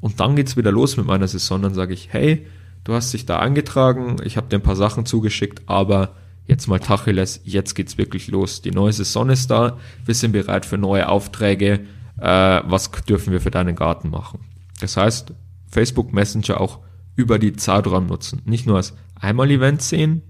und 0.00 0.20
dann 0.20 0.36
geht's 0.36 0.56
wieder 0.56 0.72
los 0.72 0.96
mit 0.96 1.06
meiner 1.06 1.28
Saison. 1.28 1.62
Dann 1.62 1.74
sage 1.74 1.94
ich, 1.94 2.12
hey, 2.12 2.46
du 2.84 2.94
hast 2.94 3.12
dich 3.12 3.26
da 3.26 3.38
angetragen, 3.38 4.16
ich 4.24 4.36
habe 4.36 4.48
dir 4.48 4.56
ein 4.56 4.62
paar 4.62 4.76
Sachen 4.76 5.06
zugeschickt, 5.06 5.62
aber 5.66 6.16
jetzt 6.46 6.66
mal 6.66 6.80
Tacheles, 6.80 7.40
jetzt 7.44 7.74
geht's 7.74 7.98
wirklich 7.98 8.28
los. 8.28 8.62
Die 8.62 8.70
neue 8.70 8.92
Saison 8.92 9.28
ist 9.30 9.50
da, 9.50 9.78
wir 10.04 10.14
sind 10.14 10.32
bereit 10.32 10.66
für 10.66 10.78
neue 10.78 11.08
Aufträge. 11.08 11.80
Äh, 12.18 12.60
was 12.64 12.90
dürfen 13.08 13.32
wir 13.32 13.40
für 13.40 13.50
deinen 13.50 13.76
Garten 13.76 14.10
machen? 14.10 14.40
Das 14.80 14.96
heißt, 14.96 15.32
Facebook 15.68 16.12
Messenger 16.12 16.60
auch 16.60 16.80
über 17.14 17.38
die 17.38 17.52
Zeitraum 17.52 18.06
nutzen. 18.06 18.42
Nicht 18.44 18.66
nur 18.66 18.76
als 18.76 18.94
Einmal-Event 19.14 19.82
sehen, 19.82 20.22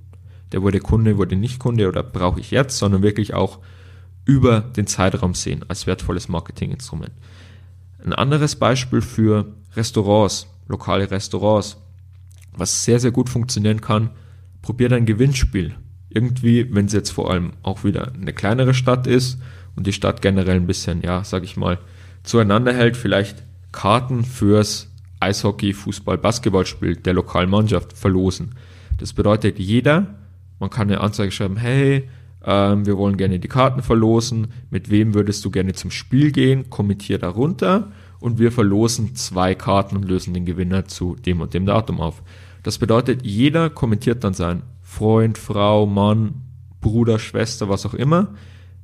der 0.52 0.62
wurde 0.62 0.80
Kunde, 0.80 1.16
wurde 1.16 1.36
nicht 1.36 1.60
Kunde 1.60 1.88
oder 1.88 2.02
brauche 2.02 2.40
ich 2.40 2.50
jetzt, 2.50 2.76
sondern 2.78 3.02
wirklich 3.02 3.34
auch 3.34 3.60
über 4.24 4.60
den 4.60 4.86
Zeitraum 4.86 5.34
sehen 5.34 5.64
als 5.68 5.86
wertvolles 5.86 6.28
Marketinginstrument. 6.28 7.12
Ein 8.04 8.12
anderes 8.12 8.56
Beispiel 8.56 9.02
für 9.02 9.54
Restaurants, 9.74 10.46
lokale 10.68 11.10
Restaurants, 11.10 11.76
was 12.56 12.84
sehr, 12.84 13.00
sehr 13.00 13.10
gut 13.10 13.28
funktionieren 13.28 13.80
kann, 13.80 14.10
probiert 14.62 14.92
ein 14.92 15.06
Gewinnspiel. 15.06 15.74
Irgendwie, 16.08 16.72
wenn 16.74 16.86
es 16.86 16.92
jetzt 16.92 17.10
vor 17.10 17.30
allem 17.30 17.52
auch 17.62 17.84
wieder 17.84 18.12
eine 18.12 18.32
kleinere 18.32 18.74
Stadt 18.74 19.06
ist 19.06 19.38
und 19.76 19.86
die 19.86 19.92
Stadt 19.92 20.22
generell 20.22 20.56
ein 20.56 20.66
bisschen, 20.66 21.02
ja, 21.02 21.22
sag 21.24 21.44
ich 21.44 21.56
mal, 21.56 21.78
zueinander 22.24 22.72
hält, 22.74 22.96
vielleicht 22.96 23.42
Karten 23.72 24.24
fürs 24.24 24.90
Eishockey, 25.20 25.72
Fußball, 25.72 26.18
Basketballspiel 26.18 26.96
der 26.96 27.14
lokalen 27.14 27.50
Mannschaft 27.50 27.92
verlosen. 27.92 28.54
Das 28.98 29.12
bedeutet, 29.12 29.58
jeder, 29.58 30.14
man 30.58 30.70
kann 30.70 30.88
eine 30.88 31.00
Anzeige 31.00 31.30
schreiben, 31.30 31.56
hey, 31.56 32.08
ähm, 32.44 32.86
wir 32.86 32.96
wollen 32.96 33.16
gerne 33.16 33.38
die 33.38 33.48
Karten 33.48 33.82
verlosen, 33.82 34.48
mit 34.70 34.90
wem 34.90 35.14
würdest 35.14 35.44
du 35.44 35.50
gerne 35.50 35.74
zum 35.74 35.90
Spiel 35.90 36.32
gehen, 36.32 36.70
kommentier 36.70 37.18
darunter 37.18 37.92
und 38.20 38.38
wir 38.38 38.52
verlosen 38.52 39.16
zwei 39.16 39.54
Karten 39.54 39.96
und 39.96 40.04
lösen 40.04 40.34
den 40.34 40.44
Gewinner 40.44 40.86
zu 40.86 41.16
dem 41.16 41.40
und 41.40 41.54
dem 41.54 41.66
Datum 41.66 42.00
auf. 42.00 42.22
Das 42.62 42.78
bedeutet, 42.78 43.24
jeder 43.24 43.70
kommentiert 43.70 44.22
dann 44.22 44.34
seinen 44.34 44.62
Freund, 44.82 45.38
Frau, 45.38 45.86
Mann, 45.86 46.42
Bruder, 46.80 47.18
Schwester, 47.18 47.68
was 47.68 47.86
auch 47.86 47.94
immer, 47.94 48.34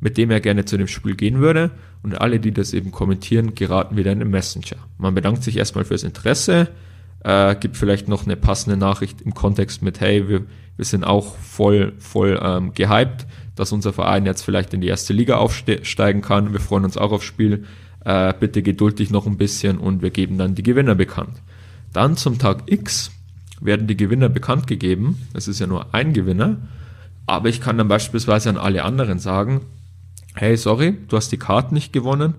mit 0.01 0.17
dem 0.17 0.31
er 0.31 0.41
gerne 0.41 0.65
zu 0.65 0.77
dem 0.77 0.89
Spiel 0.89 1.17
gehen 1.17 1.41
würde. 1.41 1.71
Und 2.03 2.21
alle, 2.21 2.41
die 2.41 2.53
das 2.53 2.73
eben 2.73 2.93
kommentieren, 2.93 3.55
geraten 3.55 3.97
wieder 3.97 4.13
in 4.13 4.21
den 4.21 4.31
Messenger. 4.31 4.77
Man 4.99 5.15
bedankt 5.15 5.43
sich 5.43 5.57
erstmal 5.57 5.85
fürs 5.85 6.05
Interesse, 6.05 6.69
äh, 7.25 7.57
gibt 7.57 7.77
vielleicht 7.77 8.09
noch 8.09 8.25
eine 8.25 8.37
passende 8.37 8.77
Nachricht 8.77 9.21
im 9.23 9.35
Kontext 9.35 9.83
mit, 9.83 10.01
hey, 10.01 10.29
wir, 10.29 10.45
wir 10.77 10.85
sind 10.85 11.05
auch 11.05 11.37
voll, 11.37 11.95
voll 11.99 12.39
ähm, 12.43 12.73
gehypt, 12.73 13.27
dass 13.57 13.73
unser 13.73 13.93
Verein 13.93 14.27
jetzt 14.27 14.43
vielleicht 14.43 14.73
in 14.75 14.81
die 14.81 14.89
erste 14.89 15.13
Liga 15.13 15.37
aufsteigen 15.37 16.23
kann. 16.23 16.53
Wir 16.53 16.61
freuen 16.61 16.85
uns 16.85 16.97
auch 16.97 17.13
aufs 17.13 17.25
Spiel 17.25 17.65
äh, 18.07 18.33
bitte 18.39 18.63
geduld 18.63 19.01
dich 19.01 19.11
noch 19.11 19.27
ein 19.27 19.37
bisschen 19.37 19.79
und 19.79 20.01
wir 20.01 20.11
geben 20.11 20.39
dann 20.39 20.55
die 20.55 20.63
Gewinner 20.63 20.95
bekannt. 20.95 21.43
Dann 21.93 22.17
zum 22.17 22.39
Tag 22.39 22.63
X 22.67 23.11
werden 23.61 23.89
die 23.89 23.97
Gewinner 23.97 24.29
bekannt 24.29 24.69
gegeben. 24.69 25.27
Es 25.35 25.49
ist 25.49 25.59
ja 25.59 25.67
nur 25.67 25.93
ein 25.93 26.13
Gewinner, 26.13 26.57
aber 27.27 27.49
ich 27.49 27.61
kann 27.61 27.79
dann 27.79 27.89
beispielsweise 27.89 28.49
an 28.49 28.59
alle 28.59 28.85
anderen 28.85 29.19
sagen, 29.19 29.63
hey, 30.35 30.57
sorry, 30.57 30.97
du 31.09 31.17
hast 31.17 31.33
die 31.33 31.37
Karte 31.37 31.75
nicht 31.75 31.93
gewonnen, 31.93 32.35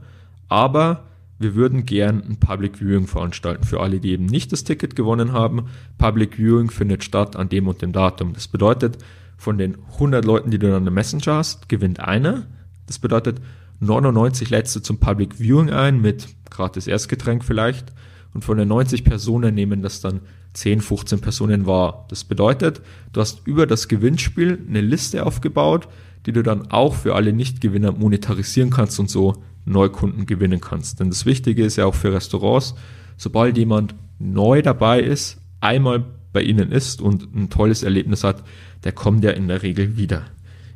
aber 0.47 1.03
wir 1.37 1.53
würden 1.53 1.85
gern 1.85 2.23
ein 2.23 2.37
Public 2.37 2.77
Viewing 2.77 3.05
veranstalten 3.05 3.65
für 3.65 3.81
alle, 3.81 3.99
die 3.99 4.11
eben 4.11 4.25
nicht 4.25 4.53
das 4.53 4.63
Ticket 4.63 4.95
gewonnen 4.95 5.33
haben. 5.33 5.65
Public 5.97 6.37
Viewing 6.37 6.71
findet 6.71 7.03
statt 7.03 7.35
an 7.35 7.49
dem 7.49 7.67
und 7.67 7.81
dem 7.81 7.91
Datum. 7.91 8.33
Das 8.33 8.47
bedeutet, 8.47 8.99
von 9.37 9.57
den 9.57 9.77
100 9.95 10.23
Leuten, 10.23 10.49
die 10.49 10.59
du 10.59 10.71
dann 10.71 10.87
im 10.87 10.93
Messenger 10.93 11.35
hast, 11.35 11.67
gewinnt 11.67 11.99
einer. 11.99 12.47
Das 12.87 12.99
bedeutet, 12.99 13.41
99 13.79 14.49
Letzte 14.49 14.81
zum 14.81 14.99
Public 14.99 15.39
Viewing 15.39 15.69
ein 15.69 16.01
mit 16.01 16.27
gratis 16.49 16.87
Erstgetränk 16.87 17.43
vielleicht 17.43 17.93
und 18.33 18.43
von 18.43 18.57
den 18.57 18.67
90 18.67 19.03
Personen 19.03 19.55
nehmen 19.55 19.81
das 19.81 20.01
dann 20.01 20.21
10, 20.53 20.81
15 20.81 21.21
Personen 21.21 21.65
wahr. 21.65 22.05
Das 22.09 22.23
bedeutet, 22.23 22.81
du 23.13 23.21
hast 23.21 23.45
über 23.45 23.67
das 23.67 23.87
Gewinnspiel 23.87 24.59
eine 24.67 24.81
Liste 24.81 25.25
aufgebaut, 25.25 25.87
die 26.25 26.31
du 26.31 26.43
dann 26.43 26.71
auch 26.71 26.95
für 26.95 27.15
alle 27.15 27.31
Nichtgewinner 27.33 27.91
monetarisieren 27.91 28.69
kannst 28.69 28.99
und 28.99 29.09
so 29.09 29.43
Neukunden 29.65 30.25
gewinnen 30.25 30.61
kannst. 30.61 30.99
Denn 30.99 31.09
das 31.09 31.25
Wichtige 31.25 31.63
ist 31.63 31.75
ja 31.75 31.85
auch 31.85 31.95
für 31.95 32.13
Restaurants, 32.13 32.75
sobald 33.17 33.57
jemand 33.57 33.95
neu 34.19 34.61
dabei 34.61 35.01
ist, 35.01 35.39
einmal 35.61 36.05
bei 36.33 36.41
ihnen 36.41 36.71
ist 36.71 37.01
und 37.01 37.35
ein 37.35 37.49
tolles 37.49 37.83
Erlebnis 37.83 38.23
hat, 38.23 38.43
der 38.83 38.91
kommt 38.91 39.23
ja 39.23 39.31
in 39.31 39.47
der 39.47 39.63
Regel 39.63 39.97
wieder. 39.97 40.23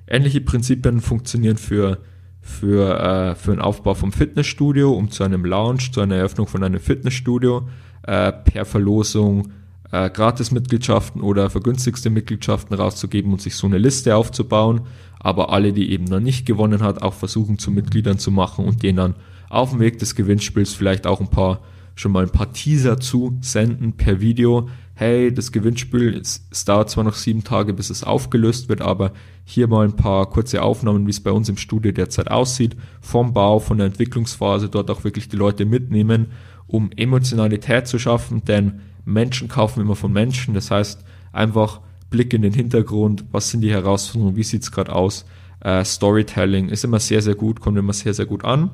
Ähnliche 0.08 0.42
Prinzipien 0.42 1.02
funktionieren 1.02 1.58
für 1.58 2.00
für, 2.42 3.00
äh, 3.00 3.36
für 3.36 3.52
den 3.52 3.62
Aufbau 3.62 3.94
vom 3.94 4.12
Fitnessstudio, 4.12 4.92
um 4.92 5.12
zu 5.12 5.24
einem 5.24 5.46
Lounge, 5.46 5.92
zu 5.92 6.02
einer 6.02 6.16
Eröffnung 6.16 6.48
von 6.48 6.64
einem 6.64 6.80
Fitnessstudio 6.80 7.68
äh, 8.04 8.32
per 8.32 8.66
Verlosung 8.66 9.52
äh, 9.92 10.10
Gratis-Mitgliedschaften 10.10 11.22
oder 11.22 11.50
vergünstigste 11.50 12.10
Mitgliedschaften 12.10 12.76
rauszugeben 12.76 13.32
und 13.32 13.42
sich 13.42 13.56
so 13.56 13.68
eine 13.68 13.78
Liste 13.78 14.16
aufzubauen. 14.16 14.82
Aber 15.20 15.54
alle, 15.54 15.72
die 15.72 15.92
eben 15.92 16.06
noch 16.06 16.20
nicht 16.20 16.46
gewonnen 16.46 16.82
hat, 16.82 17.02
auch 17.04 17.14
versuchen 17.14 17.60
zu 17.60 17.70
Mitgliedern 17.72 18.18
zu 18.18 18.32
machen 18.32 18.66
und 18.66 18.82
denen 18.82 18.98
dann 18.98 19.16
auf 19.50 19.70
dem 19.70 19.80
Weg 19.80 20.00
des 20.00 20.16
Gewinnspiels 20.16 20.74
vielleicht 20.74 21.06
auch 21.06 21.22
ein 21.22 21.30
paar 21.30 21.60
schon 21.96 22.12
mal 22.12 22.24
ein 22.24 22.32
paar 22.32 22.52
Teaser 22.52 23.00
zu 23.00 23.38
senden 23.42 23.94
per 23.94 24.22
Video. 24.22 24.70
Hey, 25.02 25.34
das 25.34 25.52
Gewinnspiel, 25.52 26.16
es, 26.16 26.46
es 26.52 26.64
dauert 26.64 26.92
zwar 26.92 27.04
noch 27.04 27.16
sieben 27.16 27.44
Tage, 27.44 27.74
bis 27.74 27.90
es 27.90 28.04
aufgelöst 28.04 28.70
wird, 28.70 28.82
aber 28.82 29.14
hier 29.46 29.68
mal 29.68 29.84
ein 29.84 29.96
paar 29.96 30.30
kurze 30.30 30.62
Aufnahmen, 30.62 31.08
wie 31.08 31.10
es 31.10 31.24
bei 31.24 31.32
uns 31.32 31.50
im 31.50 31.58
Studio 31.58 31.92
derzeit 31.92 32.30
aussieht, 32.30 32.76
vom 33.02 33.34
Bau, 33.34 33.58
von 33.58 33.80
der 33.80 33.88
Entwicklungsphase, 33.88 34.70
dort 34.70 34.92
auch 34.92 35.04
wirklich 35.04 35.28
die 35.28 35.38
Leute 35.38 35.66
mitnehmen, 35.66 36.28
um 36.68 36.92
Emotionalität 36.96 37.88
zu 37.88 37.98
schaffen, 37.98 38.46
denn 38.46 38.82
Menschen 39.04 39.48
kaufen 39.48 39.82
immer 39.82 39.96
von 39.96 40.14
Menschen, 40.14 40.54
das 40.54 40.70
heißt 40.70 41.04
einfach 41.34 41.80
Blick 42.12 42.32
in 42.36 42.44
den 42.44 42.54
Hintergrund, 42.54 43.26
was 43.32 43.50
sind 43.50 43.62
die 43.62 43.72
Herausforderungen, 43.72 44.36
wie 44.36 44.44
sieht's 44.44 44.72
gerade 44.72 44.94
aus, 44.94 45.26
äh, 45.62 45.84
Storytelling 45.84 46.70
ist 46.70 46.84
immer 46.84 47.00
sehr, 47.00 47.24
sehr 47.24 47.34
gut, 47.34 47.60
kommt 47.60 47.80
immer 47.80 47.94
sehr, 47.94 48.14
sehr 48.14 48.28
gut 48.28 48.46
an. 48.46 48.70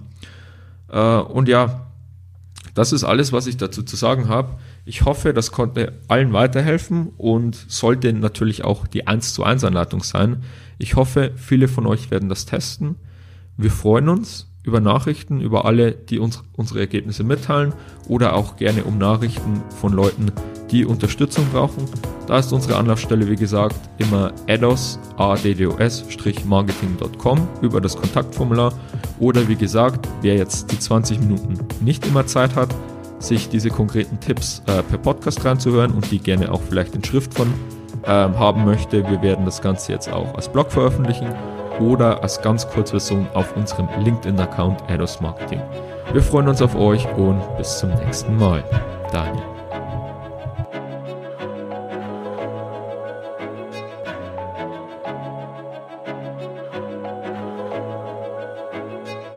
Äh, 0.89 1.19
und 1.19 1.47
ja, 1.47 1.87
das 2.77 2.91
ist 2.91 3.03
alles, 3.03 3.33
was 3.33 3.47
ich 3.47 3.57
dazu 3.57 3.81
zu 3.81 3.95
sagen 3.95 4.27
habe. 4.27 4.57
Ich 4.89 5.03
hoffe, 5.03 5.33
das 5.33 5.51
konnte 5.51 5.91
allen 6.07 6.31
weiterhelfen 6.31 7.09
und 7.17 7.57
sollte 7.67 8.13
natürlich 8.13 8.63
auch 8.63 8.87
die 8.87 9.05
1 9.05 9.33
zu 9.33 9.43
1 9.43 9.65
Anleitung 9.65 10.01
sein. 10.01 10.43
Ich 10.77 10.95
hoffe, 10.95 11.33
viele 11.35 11.67
von 11.67 11.85
euch 11.85 12.09
werden 12.09 12.29
das 12.29 12.45
testen. 12.45 12.95
Wir 13.57 13.69
freuen 13.69 14.07
uns 14.07 14.49
über 14.63 14.79
Nachrichten, 14.79 15.41
über 15.41 15.65
alle, 15.65 15.91
die 15.91 16.19
uns 16.19 16.41
unsere 16.53 16.79
Ergebnisse 16.79 17.25
mitteilen 17.25 17.73
oder 18.07 18.33
auch 18.33 18.55
gerne 18.55 18.85
um 18.85 18.97
Nachrichten 18.97 19.61
von 19.81 19.91
Leuten, 19.91 20.31
die 20.71 20.85
Unterstützung 20.85 21.45
brauchen, 21.51 21.83
da 22.25 22.39
ist 22.39 22.53
unsere 22.53 22.77
Anlaufstelle 22.77 23.29
wie 23.29 23.35
gesagt 23.35 23.75
immer 23.97 24.31
ados, 24.47 24.99
marketing.com 25.17 27.47
über 27.61 27.81
das 27.81 27.95
Kontaktformular 27.95 28.73
oder 29.19 29.47
wie 29.49 29.55
gesagt, 29.55 30.07
wer 30.21 30.35
jetzt 30.35 30.71
die 30.71 30.79
20 30.79 31.19
Minuten 31.19 31.57
nicht 31.81 32.05
immer 32.05 32.25
Zeit 32.25 32.55
hat, 32.55 32.73
sich 33.19 33.49
diese 33.49 33.69
konkreten 33.69 34.19
Tipps 34.19 34.61
äh, 34.67 34.83
per 34.83 34.97
Podcast 34.97 35.43
reinzuhören 35.43 35.91
und 35.91 36.11
die 36.11 36.19
gerne 36.19 36.51
auch 36.51 36.61
vielleicht 36.61 36.95
in 36.95 37.03
Schriftform 37.03 37.53
ähm, 38.05 38.37
haben 38.37 38.65
möchte, 38.65 39.07
wir 39.09 39.21
werden 39.21 39.45
das 39.45 39.61
Ganze 39.61 39.91
jetzt 39.91 40.11
auch 40.11 40.33
als 40.35 40.49
Blog 40.49 40.71
veröffentlichen 40.71 41.27
oder 41.79 42.21
als 42.23 42.41
ganz 42.41 42.67
Kurzversion 42.67 43.27
auf 43.33 43.55
unserem 43.55 43.87
LinkedIn-Account 44.03 44.89
Ados 44.89 45.21
Marketing. 45.21 45.61
Wir 46.13 46.21
freuen 46.21 46.47
uns 46.47 46.61
auf 46.61 46.75
euch 46.75 47.05
und 47.17 47.41
bis 47.57 47.79
zum 47.79 47.89
nächsten 48.05 48.37
Mal. 48.37 48.63
Daniel. 49.11 49.56